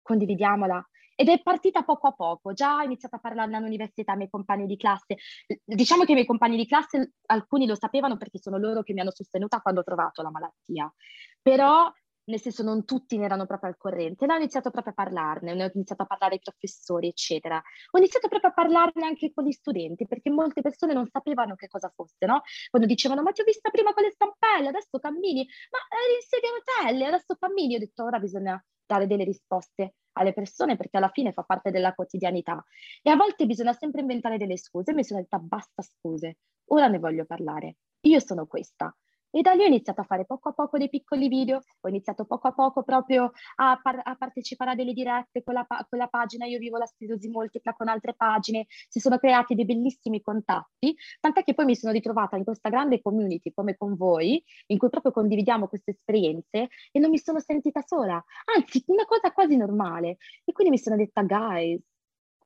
Condividiamola. 0.00 0.88
Ed 1.16 1.28
è 1.28 1.40
partita 1.42 1.82
poco 1.82 2.08
a 2.08 2.12
poco, 2.12 2.52
già 2.52 2.76
ho 2.76 2.82
iniziato 2.82 3.16
a 3.16 3.18
parlarne 3.18 3.56
all'università 3.56 4.12
ai 4.12 4.18
miei 4.18 4.30
compagni 4.30 4.66
di 4.66 4.76
classe. 4.76 5.16
Diciamo 5.64 6.04
che 6.04 6.10
i 6.10 6.14
miei 6.14 6.26
compagni 6.26 6.56
di 6.56 6.66
classe, 6.66 7.14
alcuni 7.26 7.66
lo 7.66 7.74
sapevano 7.74 8.18
perché 8.18 8.38
sono 8.38 8.58
loro 8.58 8.82
che 8.82 8.92
mi 8.92 9.00
hanno 9.00 9.12
sostenuta 9.12 9.60
quando 9.60 9.80
ho 9.80 9.84
trovato 9.84 10.20
la 10.22 10.30
malattia. 10.30 10.92
Però 11.40 11.90
nel 12.26 12.40
senso 12.40 12.62
non 12.62 12.84
tutti 12.84 13.16
ne 13.16 13.24
erano 13.24 13.46
proprio 13.46 13.70
al 13.70 13.76
corrente, 13.76 14.26
ne 14.26 14.34
ho 14.34 14.36
iniziato 14.36 14.70
proprio 14.70 14.92
a 14.92 14.96
parlarne, 14.96 15.54
ne 15.54 15.64
ho 15.64 15.70
iniziato 15.72 16.02
a 16.02 16.06
parlare 16.06 16.34
ai 16.34 16.40
professori, 16.40 17.08
eccetera. 17.08 17.62
Ho 17.92 17.98
iniziato 17.98 18.28
proprio 18.28 18.50
a 18.50 18.52
parlarne 18.52 19.06
anche 19.06 19.32
con 19.32 19.44
gli 19.44 19.52
studenti, 19.52 20.06
perché 20.06 20.30
molte 20.30 20.60
persone 20.60 20.92
non 20.92 21.06
sapevano 21.06 21.54
che 21.54 21.68
cosa 21.68 21.90
fosse, 21.94 22.26
no? 22.26 22.42
Quando 22.68 22.88
dicevano, 22.88 23.22
ma 23.22 23.30
ti 23.32 23.42
ho 23.42 23.44
vista 23.44 23.70
prima 23.70 23.94
con 23.94 24.02
le 24.02 24.10
stampelle, 24.10 24.68
adesso 24.68 24.98
cammini, 24.98 25.46
ma 25.70 25.78
eri 25.96 26.14
in 26.14 26.20
sedia 26.20 26.48
a 26.50 26.82
rotelle, 26.82 27.06
adesso 27.06 27.36
cammini. 27.36 27.76
Ho 27.76 27.78
detto, 27.78 28.04
ora 28.04 28.18
bisogna 28.18 28.62
dare 28.86 29.06
delle 29.06 29.24
risposte 29.24 29.94
alle 30.12 30.32
persone 30.32 30.76
perché 30.76 30.96
alla 30.96 31.10
fine 31.10 31.32
fa 31.32 31.42
parte 31.42 31.70
della 31.70 31.92
quotidianità 31.92 32.64
e 33.02 33.10
a 33.10 33.16
volte 33.16 33.46
bisogna 33.46 33.72
sempre 33.72 34.00
inventare 34.00 34.38
delle 34.38 34.56
scuse. 34.56 34.94
Mi 34.94 35.04
sono 35.04 35.20
detta 35.20 35.38
basta 35.38 35.82
scuse, 35.82 36.38
ora 36.66 36.88
ne 36.88 36.98
voglio 36.98 37.24
parlare. 37.24 37.76
Io 38.06 38.20
sono 38.20 38.46
questa, 38.46 38.94
e 39.36 39.42
da 39.42 39.52
lì 39.52 39.64
ho 39.64 39.66
iniziato 39.66 40.00
a 40.00 40.04
fare 40.04 40.24
poco 40.24 40.48
a 40.48 40.52
poco 40.52 40.78
dei 40.78 40.88
piccoli 40.88 41.28
video, 41.28 41.60
ho 41.80 41.88
iniziato 41.88 42.24
poco 42.24 42.48
a 42.48 42.52
poco 42.52 42.82
proprio 42.82 43.32
a, 43.56 43.78
par- 43.82 44.00
a 44.02 44.16
partecipare 44.16 44.70
a 44.70 44.74
delle 44.74 44.94
dirette 44.94 45.42
con 45.42 45.52
la, 45.52 45.64
pa- 45.64 45.84
con 45.86 45.98
la, 45.98 46.06
pagina 46.06 46.46
Io 46.46 46.58
vivo 46.58 46.78
la 46.78 46.86
sclerosi 46.86 47.28
multipla 47.28 47.74
con 47.74 47.88
altre 47.88 48.14
pagine, 48.14 48.64
si 48.88 48.98
sono 48.98 49.18
creati 49.18 49.54
dei 49.54 49.66
bellissimi 49.66 50.22
contatti, 50.22 50.96
tant'è 51.20 51.44
che 51.44 51.52
poi 51.52 51.66
mi 51.66 51.76
sono 51.76 51.92
ritrovata 51.92 52.36
in 52.38 52.44
questa 52.44 52.70
grande 52.70 53.02
community 53.02 53.52
come 53.52 53.76
con 53.76 53.94
voi, 53.94 54.42
in 54.68 54.78
cui 54.78 54.88
proprio 54.88 55.12
condividiamo 55.12 55.68
queste 55.68 55.90
esperienze 55.90 56.68
e 56.90 56.98
non 56.98 57.10
mi 57.10 57.18
sono 57.18 57.38
sentita 57.38 57.82
sola, 57.84 58.22
anzi 58.56 58.84
una 58.86 59.04
cosa 59.04 59.32
quasi 59.32 59.56
normale. 59.56 60.16
E 60.44 60.52
quindi 60.52 60.72
mi 60.72 60.78
sono 60.78 60.96
detta, 60.96 61.20
guys, 61.20 61.82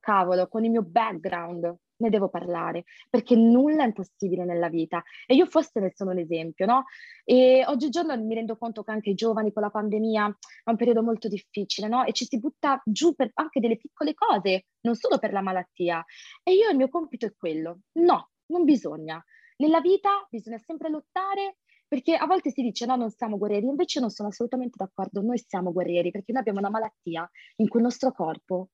cavolo, 0.01 0.49
con 0.49 0.65
il 0.65 0.71
mio 0.71 0.83
background, 0.83 1.73
ne 2.01 2.09
devo 2.09 2.29
parlare, 2.29 2.83
perché 3.09 3.35
nulla 3.35 3.83
è 3.83 3.85
impossibile 3.85 4.45
nella 4.45 4.69
vita. 4.69 5.03
E 5.25 5.35
io 5.35 5.45
forse 5.45 5.79
ne 5.79 5.91
sono 5.95 6.11
un 6.11 6.19
esempio, 6.19 6.65
no? 6.65 6.83
E 7.23 7.63
oggigiorno 7.67 8.17
mi 8.17 8.35
rendo 8.35 8.57
conto 8.57 8.83
che 8.83 8.91
anche 8.91 9.11
i 9.11 9.13
giovani 9.13 9.53
con 9.53 9.61
la 9.63 9.69
pandemia 9.69 10.37
è 10.63 10.69
un 10.69 10.75
periodo 10.75 11.03
molto 11.03 11.27
difficile, 11.27 11.87
no? 11.87 12.03
E 12.05 12.13
ci 12.13 12.25
si 12.25 12.39
butta 12.39 12.81
giù 12.85 13.13
per 13.15 13.31
anche 13.35 13.59
delle 13.59 13.77
piccole 13.77 14.13
cose, 14.13 14.65
non 14.81 14.95
solo 14.95 15.17
per 15.17 15.31
la 15.31 15.41
malattia. 15.41 16.03
E 16.43 16.53
io 16.53 16.69
il 16.69 16.77
mio 16.77 16.89
compito 16.89 17.25
è 17.25 17.33
quello. 17.35 17.81
No, 17.93 18.31
non 18.47 18.63
bisogna. 18.63 19.23
Nella 19.57 19.79
vita 19.79 20.25
bisogna 20.29 20.57
sempre 20.57 20.89
lottare 20.89 21.57
perché 21.91 22.15
a 22.15 22.25
volte 22.25 22.51
si 22.51 22.61
dice 22.61 22.85
no, 22.85 22.95
non 22.95 23.09
siamo 23.09 23.37
guerrieri, 23.37 23.65
invece 23.65 23.99
non 23.99 24.09
sono 24.09 24.29
assolutamente 24.29 24.75
d'accordo, 24.77 25.21
noi 25.21 25.37
siamo 25.45 25.73
guerrieri 25.73 26.09
perché 26.09 26.31
noi 26.31 26.39
abbiamo 26.39 26.59
una 26.59 26.69
malattia 26.69 27.29
in 27.57 27.67
cui 27.67 27.79
il 27.79 27.85
nostro 27.85 28.13
corpo 28.13 28.69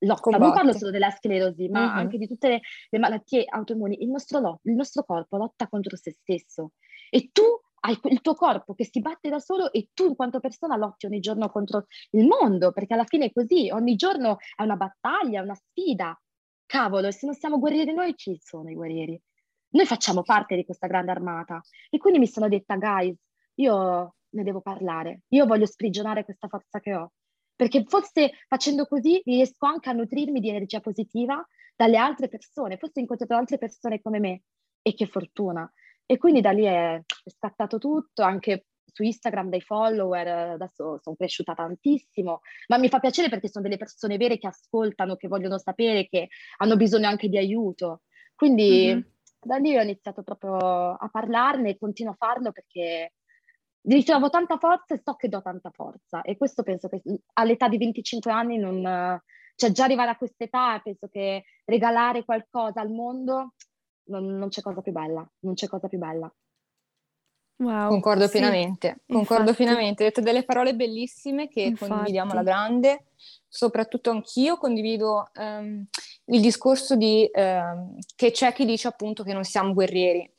lotta, 0.00 0.36
non 0.36 0.52
parlo 0.52 0.72
solo 0.72 0.90
della 0.90 1.10
sclerosi, 1.10 1.68
ma 1.68 1.84
uh-huh. 1.84 1.98
anche 1.98 2.18
di 2.18 2.26
tutte 2.26 2.48
le, 2.48 2.60
le, 2.90 2.98
malattie 2.98 3.44
autoimmuni, 3.46 4.02
il 4.02 4.10
nostro, 4.10 4.40
lo, 4.40 4.60
il 4.64 4.74
nostro 4.74 5.04
corpo 5.04 5.36
lotta 5.36 5.68
contro 5.68 5.96
se 5.96 6.12
stesso 6.12 6.72
e 7.10 7.30
tu 7.32 7.42
hai 7.80 7.98
il 8.04 8.20
tuo 8.20 8.34
corpo 8.34 8.74
che 8.74 8.84
si 8.84 9.00
batte 9.00 9.28
da 9.28 9.38
solo 9.38 9.72
e 9.72 9.90
tu 9.94 10.06
in 10.06 10.16
quanto 10.16 10.40
persona 10.40 10.76
lotti 10.76 11.06
ogni 11.06 11.20
giorno 11.20 11.48
contro 11.48 11.86
il 12.10 12.26
mondo, 12.26 12.72
perché 12.72 12.94
alla 12.94 13.04
fine 13.04 13.26
è 13.26 13.32
così, 13.32 13.70
ogni 13.70 13.94
giorno 13.94 14.38
è 14.56 14.62
una 14.62 14.76
battaglia, 14.76 15.42
una 15.42 15.54
sfida. 15.54 16.18
Cavolo, 16.66 17.12
se 17.12 17.26
non 17.26 17.34
siamo 17.36 17.60
guerrieri 17.60 17.94
noi, 17.94 18.16
ci 18.16 18.36
sono 18.42 18.70
i 18.70 18.74
guerrieri. 18.74 19.20
Noi 19.68 19.86
facciamo 19.86 20.22
parte 20.22 20.56
di 20.56 20.64
questa 20.64 20.88
grande 20.88 21.12
armata. 21.12 21.60
E 21.88 21.98
quindi 21.98 22.18
mi 22.18 22.26
sono 22.26 22.48
detta, 22.48 22.74
guys, 22.76 23.16
io 23.54 24.14
ne 24.30 24.42
devo 24.42 24.60
parlare, 24.60 25.22
io 25.28 25.46
voglio 25.46 25.66
sprigionare 25.66 26.24
questa 26.24 26.48
forza 26.48 26.80
che 26.80 26.94
ho 26.94 27.12
perché 27.56 27.84
forse 27.86 28.32
facendo 28.46 28.86
così 28.86 29.20
riesco 29.24 29.66
anche 29.66 29.88
a 29.88 29.94
nutrirmi 29.94 30.40
di 30.40 30.50
energia 30.50 30.80
positiva 30.80 31.44
dalle 31.74 31.96
altre 31.96 32.28
persone, 32.28 32.76
forse 32.76 33.00
incontrerò 33.00 33.38
altre 33.38 33.58
persone 33.58 34.00
come 34.00 34.20
me 34.20 34.42
e 34.82 34.94
che 34.94 35.06
fortuna. 35.06 35.70
E 36.04 36.18
quindi 36.18 36.40
da 36.40 36.52
lì 36.52 36.64
è, 36.64 37.02
scattato 37.24 37.78
tutto, 37.78 38.22
anche 38.22 38.66
su 38.84 39.02
Instagram 39.02 39.48
dei 39.48 39.60
follower, 39.60 40.28
adesso 40.28 40.98
sono 41.02 41.16
cresciuta 41.16 41.54
tantissimo, 41.54 42.40
ma 42.68 42.78
mi 42.78 42.88
fa 42.88 43.00
piacere 43.00 43.28
perché 43.28 43.48
sono 43.48 43.64
delle 43.64 43.76
persone 43.76 44.16
vere 44.16 44.38
che 44.38 44.46
ascoltano, 44.46 45.16
che 45.16 45.28
vogliono 45.28 45.58
sapere, 45.58 46.06
che 46.06 46.28
hanno 46.58 46.76
bisogno 46.76 47.08
anche 47.08 47.28
di 47.28 47.36
aiuto. 47.36 48.02
Quindi 48.34 48.86
mm-hmm. 48.86 49.00
da 49.40 49.56
lì 49.56 49.76
ho 49.76 49.82
iniziato 49.82 50.22
proprio 50.22 50.56
a 50.92 51.08
parlarne 51.10 51.70
e 51.70 51.78
continuo 51.78 52.12
a 52.12 52.16
farlo 52.16 52.52
perché 52.52 53.12
ritrovo 53.86 54.30
tanta 54.30 54.58
forza 54.58 54.94
e 54.94 55.00
so 55.02 55.14
che 55.14 55.28
do 55.28 55.40
tanta 55.42 55.70
forza 55.70 56.22
e 56.22 56.36
questo 56.36 56.62
penso 56.62 56.88
che 56.88 57.02
all'età 57.34 57.68
di 57.68 57.78
25 57.78 58.30
anni 58.30 58.58
non, 58.58 59.20
cioè 59.54 59.70
già 59.70 59.84
arrivare 59.84 60.10
a 60.10 60.16
quest'età 60.16 60.80
penso 60.82 61.08
che 61.08 61.44
regalare 61.64 62.24
qualcosa 62.24 62.80
al 62.80 62.90
mondo 62.90 63.54
non, 64.08 64.26
non 64.36 64.48
c'è 64.48 64.60
cosa 64.60 64.80
più 64.80 64.92
bella, 64.92 65.28
non 65.40 65.54
c'è 65.54 65.66
cosa 65.66 65.88
più 65.88 65.98
bella. 65.98 66.32
Wow, 67.58 67.88
concordo 67.88 68.26
sì, 68.26 68.32
pienamente, 68.32 68.98
concordo 69.06 69.48
infatti. 69.48 69.64
pienamente. 69.64 70.02
Hai 70.02 70.08
detto 70.10 70.20
delle 70.20 70.44
parole 70.44 70.74
bellissime 70.74 71.48
che 71.48 71.62
infatti. 71.62 71.90
condividiamo 71.90 72.32
alla 72.32 72.42
grande, 72.42 73.06
soprattutto 73.48 74.10
anch'io 74.10 74.58
condivido 74.58 75.30
um, 75.38 75.86
il 76.26 76.40
discorso 76.40 76.96
di 76.96 77.28
um, 77.32 77.96
che 78.14 78.30
c'è 78.30 78.52
chi 78.52 78.66
dice 78.66 78.88
appunto 78.88 79.22
che 79.22 79.32
non 79.32 79.44
siamo 79.44 79.72
guerrieri 79.72 80.30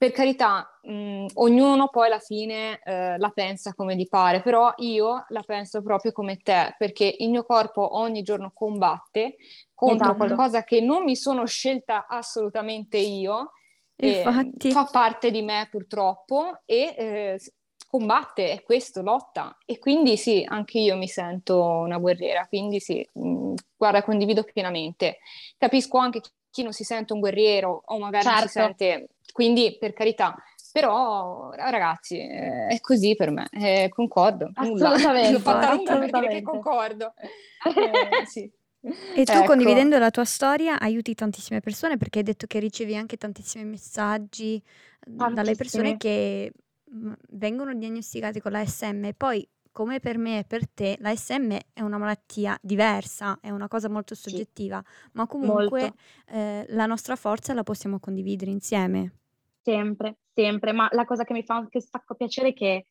per 0.00 0.12
carità, 0.12 0.78
mh, 0.80 1.26
ognuno 1.34 1.88
poi 1.88 2.06
alla 2.06 2.20
fine 2.20 2.80
eh, 2.82 3.18
la 3.18 3.28
pensa 3.34 3.74
come 3.74 3.94
gli 3.96 4.08
pare, 4.08 4.40
però 4.40 4.72
io 4.78 5.26
la 5.28 5.42
penso 5.42 5.82
proprio 5.82 6.10
come 6.12 6.38
te, 6.38 6.74
perché 6.78 7.16
il 7.18 7.28
mio 7.28 7.44
corpo 7.44 7.98
ogni 7.98 8.22
giorno 8.22 8.50
combatte 8.54 9.36
contro 9.74 10.12
esatto. 10.12 10.16
qualcosa 10.16 10.64
che 10.64 10.80
non 10.80 11.04
mi 11.04 11.14
sono 11.16 11.44
scelta 11.44 12.06
assolutamente 12.06 12.96
io, 12.96 13.50
Infatti. 13.96 14.70
fa 14.70 14.88
parte 14.90 15.30
di 15.30 15.42
me 15.42 15.68
purtroppo 15.70 16.62
e 16.64 16.94
eh, 16.96 17.40
combatte, 17.86 18.52
è 18.52 18.62
questo, 18.62 19.02
lotta. 19.02 19.58
E 19.66 19.78
quindi 19.78 20.16
sì, 20.16 20.42
anche 20.48 20.78
io 20.78 20.96
mi 20.96 21.08
sento 21.08 21.62
una 21.62 21.98
guerriera, 21.98 22.46
quindi 22.46 22.80
sì, 22.80 23.06
mh, 23.12 23.52
guarda, 23.76 24.02
condivido 24.02 24.44
pienamente. 24.44 25.18
Capisco 25.58 25.98
anche 25.98 26.22
chi 26.50 26.62
non 26.62 26.72
si 26.72 26.84
sente 26.84 27.12
un 27.12 27.20
guerriero 27.20 27.82
o 27.84 27.98
magari 27.98 28.24
certo. 28.24 28.46
si 28.46 28.48
sente 28.48 29.08
quindi, 29.32 29.76
per 29.78 29.92
carità, 29.92 30.36
però 30.72 31.50
ragazzi, 31.52 32.18
eh, 32.18 32.66
è 32.68 32.80
così 32.80 33.14
per 33.16 33.30
me, 33.30 33.48
eh, 33.52 33.88
concordo. 33.88 34.50
Assolutamente. 34.54 35.32
L'ho 35.32 35.38
fatta 35.38 35.74
lunga 35.74 35.98
per 35.98 36.10
dire 36.10 36.28
che 36.28 36.42
concordo. 36.42 37.14
Eh, 37.62 38.24
sì. 38.24 38.50
E 38.80 39.24
tu 39.24 39.32
ecco. 39.32 39.44
condividendo 39.44 39.98
la 39.98 40.10
tua 40.10 40.24
storia 40.24 40.80
aiuti 40.80 41.14
tantissime 41.14 41.60
persone 41.60 41.98
perché 41.98 42.20
hai 42.20 42.24
detto 42.24 42.46
che 42.46 42.58
ricevi 42.58 42.96
anche 42.96 43.18
tantissimi 43.18 43.64
messaggi 43.64 44.62
Tantissime. 44.98 45.34
dalle 45.34 45.54
persone 45.56 45.98
che 45.98 46.50
mm, 46.90 47.12
vengono 47.32 47.74
diagnosticate 47.74 48.40
con 48.40 48.52
la 48.52 48.64
SM. 48.64 49.10
Poi, 49.14 49.46
come 49.72 50.00
per 50.00 50.18
me 50.18 50.40
e 50.40 50.44
per 50.44 50.68
te, 50.68 50.96
la 51.00 51.14
SM 51.14 51.56
è 51.72 51.80
una 51.80 51.98
malattia 51.98 52.58
diversa, 52.60 53.38
è 53.40 53.50
una 53.50 53.68
cosa 53.68 53.88
molto 53.88 54.14
soggettiva, 54.14 54.82
sì. 54.84 55.10
ma 55.12 55.26
comunque 55.26 55.92
eh, 56.26 56.64
la 56.68 56.86
nostra 56.86 57.16
forza 57.16 57.54
la 57.54 57.62
possiamo 57.62 57.98
condividere 58.00 58.50
insieme. 58.50 59.14
Sempre, 59.62 60.18
sempre, 60.34 60.72
ma 60.72 60.88
la 60.92 61.04
cosa 61.04 61.24
che 61.24 61.32
mi 61.32 61.44
fa 61.44 61.56
anche 61.56 61.78
un 61.78 61.82
sacco 61.82 62.14
piacere 62.14 62.48
è 62.48 62.52
che 62.52 62.86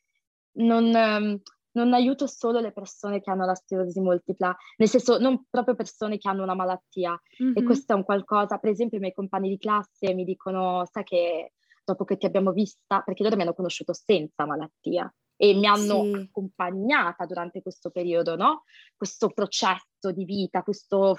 non, 0.54 0.86
um, 0.86 1.42
non 1.72 1.94
aiuto 1.94 2.28
solo 2.28 2.60
le 2.60 2.72
persone 2.72 3.22
che 3.22 3.30
hanno 3.30 3.46
la 3.46 3.56
sclerosi 3.56 4.00
multipla, 4.00 4.56
nel 4.78 4.88
senso 4.88 5.20
non 5.20 5.46
proprio 5.50 5.76
persone 5.76 6.18
che 6.18 6.30
hanno 6.30 6.44
una 6.44 6.56
malattia. 6.56 7.20
Mm-hmm. 7.44 7.58
E 7.58 7.64
questo 7.64 7.94
è 7.94 7.96
un 7.96 8.04
qualcosa, 8.04 8.58
per 8.58 8.70
esempio 8.70 8.98
i 8.98 9.02
miei 9.02 9.14
compagni 9.14 9.50
di 9.50 9.58
classe 9.58 10.14
mi 10.14 10.24
dicono, 10.24 10.86
sai 10.90 11.04
che 11.04 11.54
dopo 11.84 12.06
che 12.06 12.18
ti 12.18 12.26
abbiamo 12.26 12.52
vista, 12.52 13.02
perché 13.02 13.24
loro 13.24 13.36
mi 13.36 13.42
hanno 13.42 13.54
conosciuto 13.54 13.94
senza 13.94 14.46
malattia 14.46 15.12
e 15.42 15.54
mi 15.54 15.68
hanno 15.68 16.04
sì. 16.04 16.12
accompagnata 16.28 17.26
durante 17.26 17.62
questo 17.62 17.92
periodo, 17.92 18.36
no? 18.36 18.64
Questo 18.98 19.30
processo 19.30 20.12
di 20.12 20.26
vita, 20.26 20.64
questo, 20.64 21.16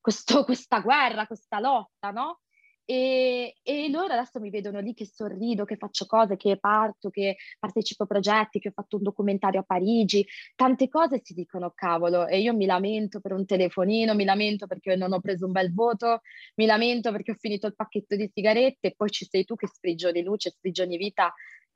questo, 0.00 0.42
questa 0.42 0.80
guerra, 0.80 1.28
questa 1.28 1.60
lotta, 1.60 2.10
no? 2.10 2.40
E, 2.84 3.54
e, 3.62 3.88
loro 3.90 4.12
adesso 4.12 4.40
mi 4.40 4.50
vedono 4.50 4.80
lì 4.80 4.92
che 4.92 5.06
sorrido, 5.06 5.64
che 5.64 5.76
faccio 5.76 6.04
cose, 6.04 6.36
che 6.36 6.58
parto, 6.58 7.10
che 7.10 7.36
partecipo 7.60 8.02
a 8.02 8.06
progetti, 8.06 8.58
che 8.58 8.68
ho 8.70 8.72
fatto 8.74 8.96
un 8.96 9.04
documentario 9.04 9.60
a 9.60 9.62
Parigi, 9.62 10.26
tante 10.56 10.88
cose 10.88 11.20
si 11.22 11.32
dicono 11.32 11.70
cavolo 11.76 12.26
e 12.26 12.40
io 12.40 12.54
mi 12.54 12.66
lamento 12.66 13.20
per 13.20 13.34
un 13.34 13.46
telefonino, 13.46 14.16
mi 14.16 14.24
lamento 14.24 14.66
perché 14.66 14.96
non 14.96 15.12
ho 15.12 15.20
preso 15.20 15.46
un 15.46 15.52
bel 15.52 15.72
voto, 15.72 16.22
mi 16.56 16.66
lamento 16.66 17.12
perché 17.12 17.30
ho 17.30 17.36
finito 17.38 17.68
il 17.68 17.76
pacchetto 17.76 18.16
di 18.16 18.28
sigarette 18.34 18.88
e 18.88 18.94
poi 18.96 19.10
ci 19.10 19.26
sei 19.30 19.44
tu 19.44 19.54
che 19.54 19.68
sprigioni 19.68 20.22
luce, 20.24 20.50
sprigioni 20.50 20.96
vita 20.96 21.32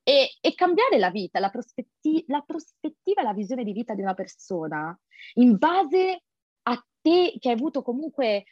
e, 0.09 0.37
e 0.41 0.55
cambiare 0.55 0.97
la 0.97 1.11
vita, 1.11 1.39
la, 1.39 1.51
prospetti- 1.51 2.23
la 2.27 2.41
prospettiva 2.41 3.21
la 3.21 3.33
visione 3.33 3.63
di 3.63 3.73
vita 3.73 3.93
di 3.93 4.01
una 4.01 4.15
persona 4.15 4.99
in 5.35 5.55
base 5.57 6.23
a 6.63 6.83
te 6.99 7.35
che 7.39 7.49
hai 7.49 7.53
avuto 7.53 7.83
comunque 7.83 8.45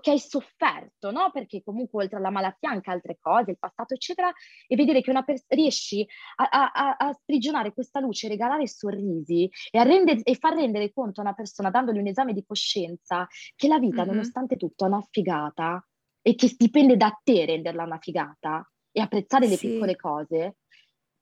che 0.00 0.10
hai 0.10 0.20
sofferto, 0.20 1.10
no? 1.10 1.30
Perché 1.32 1.62
comunque 1.64 2.04
oltre 2.04 2.18
alla 2.18 2.30
malattia 2.30 2.68
anche 2.68 2.90
altre 2.90 3.16
cose, 3.18 3.52
il 3.52 3.58
passato, 3.58 3.94
eccetera, 3.94 4.30
e 4.66 4.76
vedere 4.76 5.00
che 5.00 5.08
una 5.08 5.22
pers- 5.22 5.46
riesci 5.48 6.06
a, 6.36 6.70
a, 6.70 6.96
a, 6.98 7.12
sprigionare 7.14 7.72
questa 7.72 7.98
luce, 7.98 8.28
regalare 8.28 8.68
sorrisi 8.68 9.50
e, 9.70 9.82
rende- 9.84 10.20
e, 10.22 10.34
far 10.34 10.54
rendere 10.54 10.92
conto 10.92 11.20
a 11.20 11.24
una 11.24 11.32
persona, 11.32 11.70
dandogli 11.70 11.98
un 11.98 12.06
esame 12.06 12.34
di 12.34 12.44
coscienza, 12.46 13.26
che 13.56 13.66
la 13.66 13.78
vita, 13.78 14.02
mm-hmm. 14.02 14.10
nonostante 14.10 14.56
tutto, 14.56 14.84
è 14.84 14.88
una 14.88 15.04
figata 15.10 15.82
e 16.20 16.34
che 16.34 16.54
dipende 16.58 16.98
da 16.98 17.18
te 17.24 17.46
renderla 17.46 17.84
una 17.84 17.98
figata 17.98 18.70
e 18.98 19.00
apprezzare 19.00 19.46
le 19.46 19.56
sì. 19.56 19.68
piccole 19.68 19.96
cose, 19.96 20.56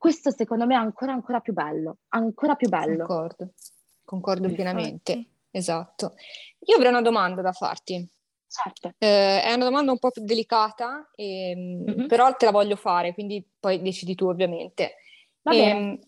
questo 0.07 0.31
secondo 0.31 0.67
me 0.67 0.75
è 0.75 0.79
ancora, 0.79 1.13
ancora 1.13 1.41
più 1.41 1.53
bello, 1.53 1.99
ancora 2.11 2.55
più 2.55 2.69
bello. 2.69 3.05
Concordo, 3.07 3.55
concordo 4.05 4.49
pienamente, 4.53 5.31
esatto. 5.51 6.15
Io 6.61 6.77
avrei 6.77 6.91
una 6.91 7.03
domanda 7.03 7.43
da 7.43 7.51
farti. 7.51 8.09
Certo. 8.47 8.95
Eh, 8.99 9.43
è 9.43 9.53
una 9.53 9.65
domanda 9.65 9.91
un 9.91 9.99
po' 9.99 10.13
più 10.13 10.23
delicata, 10.23 11.11
e, 11.13 11.55
mm-hmm. 11.57 12.07
però 12.07 12.33
te 12.37 12.45
la 12.45 12.53
voglio 12.53 12.77
fare, 12.77 13.15
quindi 13.15 13.45
poi 13.59 13.83
decidi 13.83 14.15
tu 14.15 14.29
ovviamente. 14.29 14.95
Va 15.43 15.53
e, 15.53 15.59
ehm, 15.59 15.99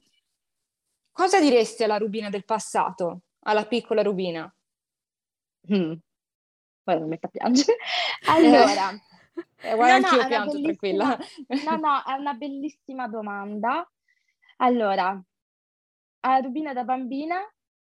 cosa 1.10 1.40
diresti 1.40 1.82
alla 1.82 1.96
Rubina 1.96 2.30
del 2.30 2.44
passato, 2.44 3.22
alla 3.40 3.66
piccola 3.66 4.02
Rubina? 4.02 4.48
Mm. 5.74 5.92
Poi 6.84 6.98
non 7.00 7.08
metta 7.08 7.26
a 7.26 7.30
piangere. 7.30 7.76
Allora, 8.28 8.90
eh, 9.60 9.74
guarda, 9.74 9.98
no, 9.98 10.06
anch'io 10.06 10.22
no, 10.22 10.28
pianto, 10.28 10.60
tranquilla. 10.60 11.18
No, 11.64 11.76
no, 11.76 12.04
è 12.04 12.12
una 12.12 12.34
bellissima 12.34 13.08
domanda. 13.08 13.90
Allora, 14.58 15.22
a 16.20 16.38
Rubina 16.38 16.72
da 16.72 16.84
bambina 16.84 17.40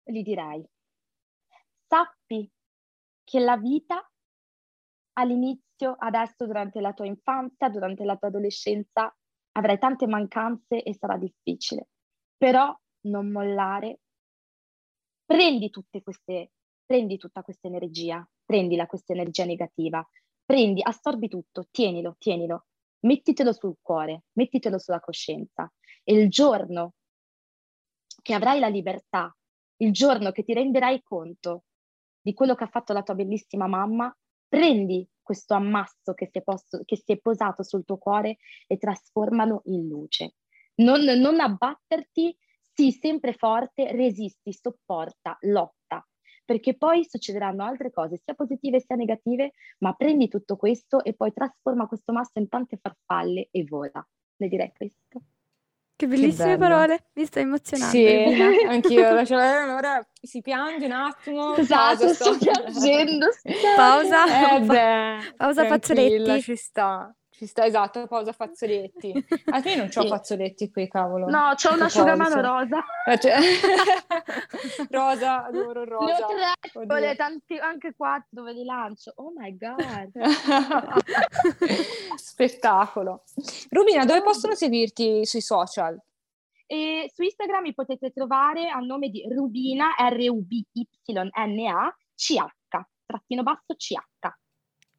gli 0.04 0.22
direi, 0.22 0.66
sappi 1.88 2.50
che 3.24 3.40
la 3.40 3.58
vita 3.58 4.10
all'inizio, 5.14 5.96
adesso 5.98 6.46
durante 6.46 6.80
la 6.80 6.94
tua 6.94 7.06
infanzia, 7.06 7.70
durante 7.70 8.04
la 8.04 8.16
tua 8.16 8.30
adolescenza, 8.30 9.14
avrai 9.54 9.78
tante 9.80 10.08
mancanze 10.08 10.84
e 10.84 10.94
sarà 10.94 11.18
difficile. 11.18 11.90
Però 12.38 12.74
non 13.08 13.32
mollare. 13.32 14.00
Prendi 15.26 15.70
tutte 15.70 16.02
queste, 16.02 16.52
prendi 16.86 17.18
tutta 17.18 17.42
questa 17.42 17.68
energia, 17.68 18.26
prendila 18.46 18.86
questa 18.86 19.14
energia 19.14 19.44
negativa, 19.44 20.08
prendi, 20.48 20.82
assorbi 20.82 21.28
tutto, 21.28 21.68
tienilo, 21.70 22.16
tienilo, 22.18 22.68
mettitelo 23.02 23.52
sul 23.52 23.76
cuore, 23.82 24.24
mettitelo 24.34 24.80
sulla 24.80 25.02
coscienza. 25.02 25.70
E 26.06 26.14
il 26.14 26.30
giorno 26.30 26.94
che 28.22 28.34
avrai 28.34 28.60
la 28.60 28.70
libertà, 28.70 29.36
il 29.82 29.92
giorno 29.92 30.32
che 30.32 30.44
ti 30.44 30.54
renderai 30.54 31.04
conto 31.04 31.66
di 32.22 32.34
quello 32.34 32.56
che 32.56 32.64
ha 32.64 32.70
fatto 32.70 32.94
la 32.94 33.04
tua 33.04 33.14
bellissima 33.14 33.68
mamma, 33.68 34.16
prendi 34.48 35.08
questo 35.22 35.54
ammasso 35.54 36.14
che 36.14 36.30
si, 36.32 36.38
è, 36.38 36.42
posto, 36.42 36.82
che 36.86 36.96
si 36.96 37.12
è 37.12 37.18
posato 37.18 37.62
sul 37.62 37.84
tuo 37.84 37.98
cuore 37.98 38.38
e 38.68 38.78
trasformalo 38.78 39.64
in 39.66 39.88
luce. 39.90 40.36
Non, 40.76 41.04
non 41.04 41.42
abbatterti, 41.42 42.36
sii 42.74 42.92
sempre 42.94 43.34
forte, 43.34 43.92
resisti, 43.92 44.54
sopporta, 44.54 45.38
lotta, 45.42 45.77
perché 46.48 46.76
poi 46.76 47.06
succederanno 47.06 47.66
altre 47.66 47.92
cose, 47.92 48.22
sia 48.24 48.34
positive 48.34 48.80
sia 48.80 48.96
negative, 48.96 49.52
ma 49.80 49.92
prendi 49.92 50.30
tutto 50.30 50.56
questo 50.56 51.04
e 51.04 51.14
poi 51.14 51.34
trasforma 51.34 51.88
questo 51.88 52.14
masso 52.14 52.40
in 52.40 52.48
tante 52.48 52.80
farfalle 52.82 53.50
e 53.52 53.66
vola. 53.66 54.08
Le 54.38 54.48
direi 54.48 54.72
questo. 54.74 55.22
Che 55.98 56.08
bellissime 56.08 56.52
che 56.52 56.58
parole, 56.58 57.08
mi 57.16 57.26
sto 57.26 57.40
emozionando. 57.40 57.92
Sì, 57.92 58.06
anch'io. 58.66 59.26
Cioè, 59.26 59.46
allora 59.46 60.08
si 60.22 60.42
piange 60.42 60.86
un 60.86 60.92
attimo. 60.94 61.54
Esatto, 61.58 62.06
pausa, 62.06 62.14
sto 62.14 62.38
piangendo. 62.38 63.28
Pausa. 63.76 64.56
Eh 64.56 64.62
beh, 64.62 65.34
pausa 65.36 65.66
fazzoletti. 65.66 66.42
Ci 66.44 66.56
sta. 66.56 67.14
Ci 67.38 67.46
sta, 67.46 67.66
esatto, 67.66 68.08
pausa 68.08 68.32
fazzoletti. 68.32 69.14
Ah, 69.54 69.62
io 69.64 69.76
non 69.76 69.86
ho 69.86 70.02
sì. 70.02 70.08
fazzoletti 70.08 70.72
qui, 70.72 70.88
cavolo. 70.88 71.30
No, 71.30 71.54
c'ho 71.54 71.74
un 71.74 71.84
asciugamano 71.84 72.42
rosa. 72.42 72.84
Eh, 73.06 73.20
cioè... 73.20 73.38
rosa, 74.90 75.46
adoro 75.46 75.86
rosa. 75.86 76.06
Ne 76.06 76.56
ho 76.74 76.86
tre, 76.88 77.16
tanti, 77.16 77.56
anche 77.58 77.94
quattro, 77.96 78.42
ve 78.42 78.54
li 78.54 78.64
lancio. 78.64 79.14
Oh 79.18 79.32
my 79.36 79.56
God. 79.56 80.20
Spettacolo. 82.18 83.24
Rubina, 83.70 84.04
dove 84.04 84.24
possono 84.24 84.56
seguirti 84.56 85.24
sui 85.24 85.42
social? 85.42 86.02
E 86.66 87.12
su 87.14 87.22
Instagram 87.22 87.62
mi 87.62 87.76
potete 87.76 88.10
trovare 88.10 88.68
a 88.70 88.80
nome 88.80 89.10
di 89.10 89.24
Rubina, 89.30 89.94
R-U-B-Y-N-A, 90.10 91.96
C-H, 92.16 92.86
trattino 93.06 93.44
basso 93.44 93.76
C-H. 93.76 94.28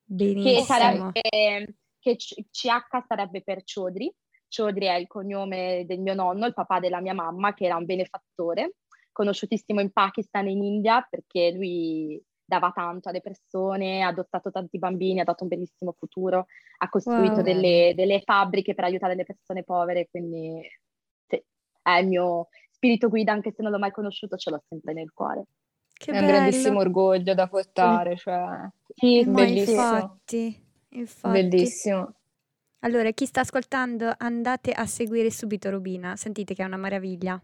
Benissimo. 0.05 0.55
Che 0.55 0.63
sarebbe 0.63 1.75
che 2.17 2.47
CH 2.51 3.05
sarebbe 3.07 3.43
per 3.43 3.63
Ciodri. 3.65 4.13
Ciodri 4.49 4.87
è 4.87 4.95
il 4.95 5.07
cognome 5.07 5.85
del 5.87 6.01
mio 6.01 6.15
nonno, 6.15 6.47
il 6.47 6.55
papà 6.55 6.81
della 6.81 7.01
mia 7.01 7.13
mamma, 7.13 7.53
che 7.53 7.67
era 7.67 7.77
un 7.77 7.85
benefattore, 7.85 8.77
conosciutissimo 9.13 9.81
in 9.81 9.91
Pakistan 9.91 10.47
e 10.47 10.51
in 10.53 10.63
India 10.63 11.07
perché 11.09 11.51
lui 11.51 12.23
dava 12.45 12.71
tanto 12.71 13.11
alle 13.11 13.21
persone, 13.21 14.03
ha 14.03 14.09
adottato 14.09 14.51
tanti 14.51 14.79
bambini, 14.79 15.21
ha 15.21 15.25
dato 15.25 15.43
un 15.43 15.51
bellissimo 15.51 15.93
futuro, 15.93 16.47
ha 16.79 16.89
costruito 16.89 17.35
wow. 17.35 17.43
delle, 17.43 17.93
delle, 17.95 18.23
fabbriche 18.23 18.75
per 18.75 18.85
aiutare 18.85 19.15
le 19.15 19.25
persone 19.25 19.65
povere, 19.65 20.09
quindi 20.11 20.63
sì, 21.27 21.45
è 21.83 21.99
il 21.99 22.07
mio 22.09 22.49
spirito 22.71 23.11
guida, 23.11 23.33
anche 23.33 23.53
se 23.53 23.63
non 23.63 23.71
l'ho 23.71 23.79
mai 23.79 23.91
conosciuto, 23.91 24.37
ce 24.39 24.49
l'ho 24.51 24.63
sempre 24.67 24.95
nel 24.95 25.13
cuore. 25.13 25.45
Che 25.93 26.11
è 26.11 26.15
bello. 26.15 26.27
un 26.27 26.33
grandissimo 26.33 26.79
orgoglio 26.79 27.35
da 27.35 27.49
portare, 27.49 28.17
cioè, 28.17 28.67
sì, 28.95 29.27
bellissimo. 29.27 29.81
Infatti. 29.83 30.68
Infatti. 30.91 31.33
Bellissimo. 31.33 32.15
Allora, 32.81 33.11
chi 33.11 33.27
sta 33.27 33.41
ascoltando, 33.41 34.13
andate 34.17 34.71
a 34.73 34.87
seguire 34.87 35.31
subito 35.31 35.69
Rubina, 35.71 36.15
sentite 36.17 36.55
che 36.55 36.63
è 36.63 36.67
una 36.67 36.77
meraviglia. 36.77 37.41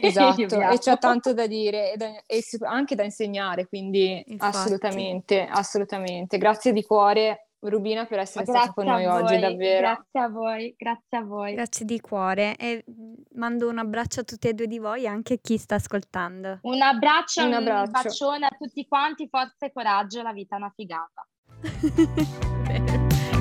Esatto, 0.00 0.60
e 0.60 0.78
c'è 0.78 0.98
tanto 0.98 1.32
da 1.32 1.46
dire 1.46 1.92
e, 1.92 1.96
da, 1.96 2.22
e 2.26 2.42
anche 2.60 2.94
da 2.94 3.04
insegnare, 3.04 3.66
quindi 3.66 4.22
Infatti. 4.26 4.56
assolutamente, 4.56 5.46
assolutamente. 5.50 6.36
Grazie 6.36 6.72
di 6.72 6.82
cuore 6.82 7.48
Rubina 7.60 8.04
per 8.04 8.18
essere 8.18 8.44
stata 8.44 8.72
con 8.72 8.84
noi 8.84 9.06
voi, 9.06 9.22
oggi, 9.22 9.38
davvero. 9.38 9.80
Grazie 9.80 10.20
a 10.20 10.28
voi, 10.28 10.74
grazie 10.76 11.18
a 11.18 11.22
voi. 11.22 11.54
Grazie 11.54 11.84
di 11.86 12.00
cuore 12.00 12.56
e 12.56 12.84
mando 13.32 13.68
un 13.68 13.78
abbraccio 13.78 14.20
a 14.20 14.24
tutti 14.24 14.46
e 14.46 14.52
due 14.54 14.66
di 14.66 14.78
voi 14.78 15.04
e 15.04 15.06
anche 15.06 15.34
a 15.34 15.38
chi 15.40 15.56
sta 15.56 15.76
ascoltando. 15.76 16.58
Un 16.62 16.82
abbraccio, 16.82 17.44
un, 17.44 17.54
abbraccio. 17.54 17.84
un 17.84 17.90
bacione 17.90 18.46
a 18.46 18.56
tutti 18.56 18.86
quanti, 18.86 19.26
forza 19.28 19.66
e 19.66 19.72
coraggio, 19.72 20.22
la 20.22 20.32
vita 20.32 20.56
è 20.56 20.58
una 20.58 20.72
figata. 20.74 21.26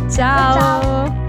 Ciao. 0.10 0.54
Ciao. 0.54 1.26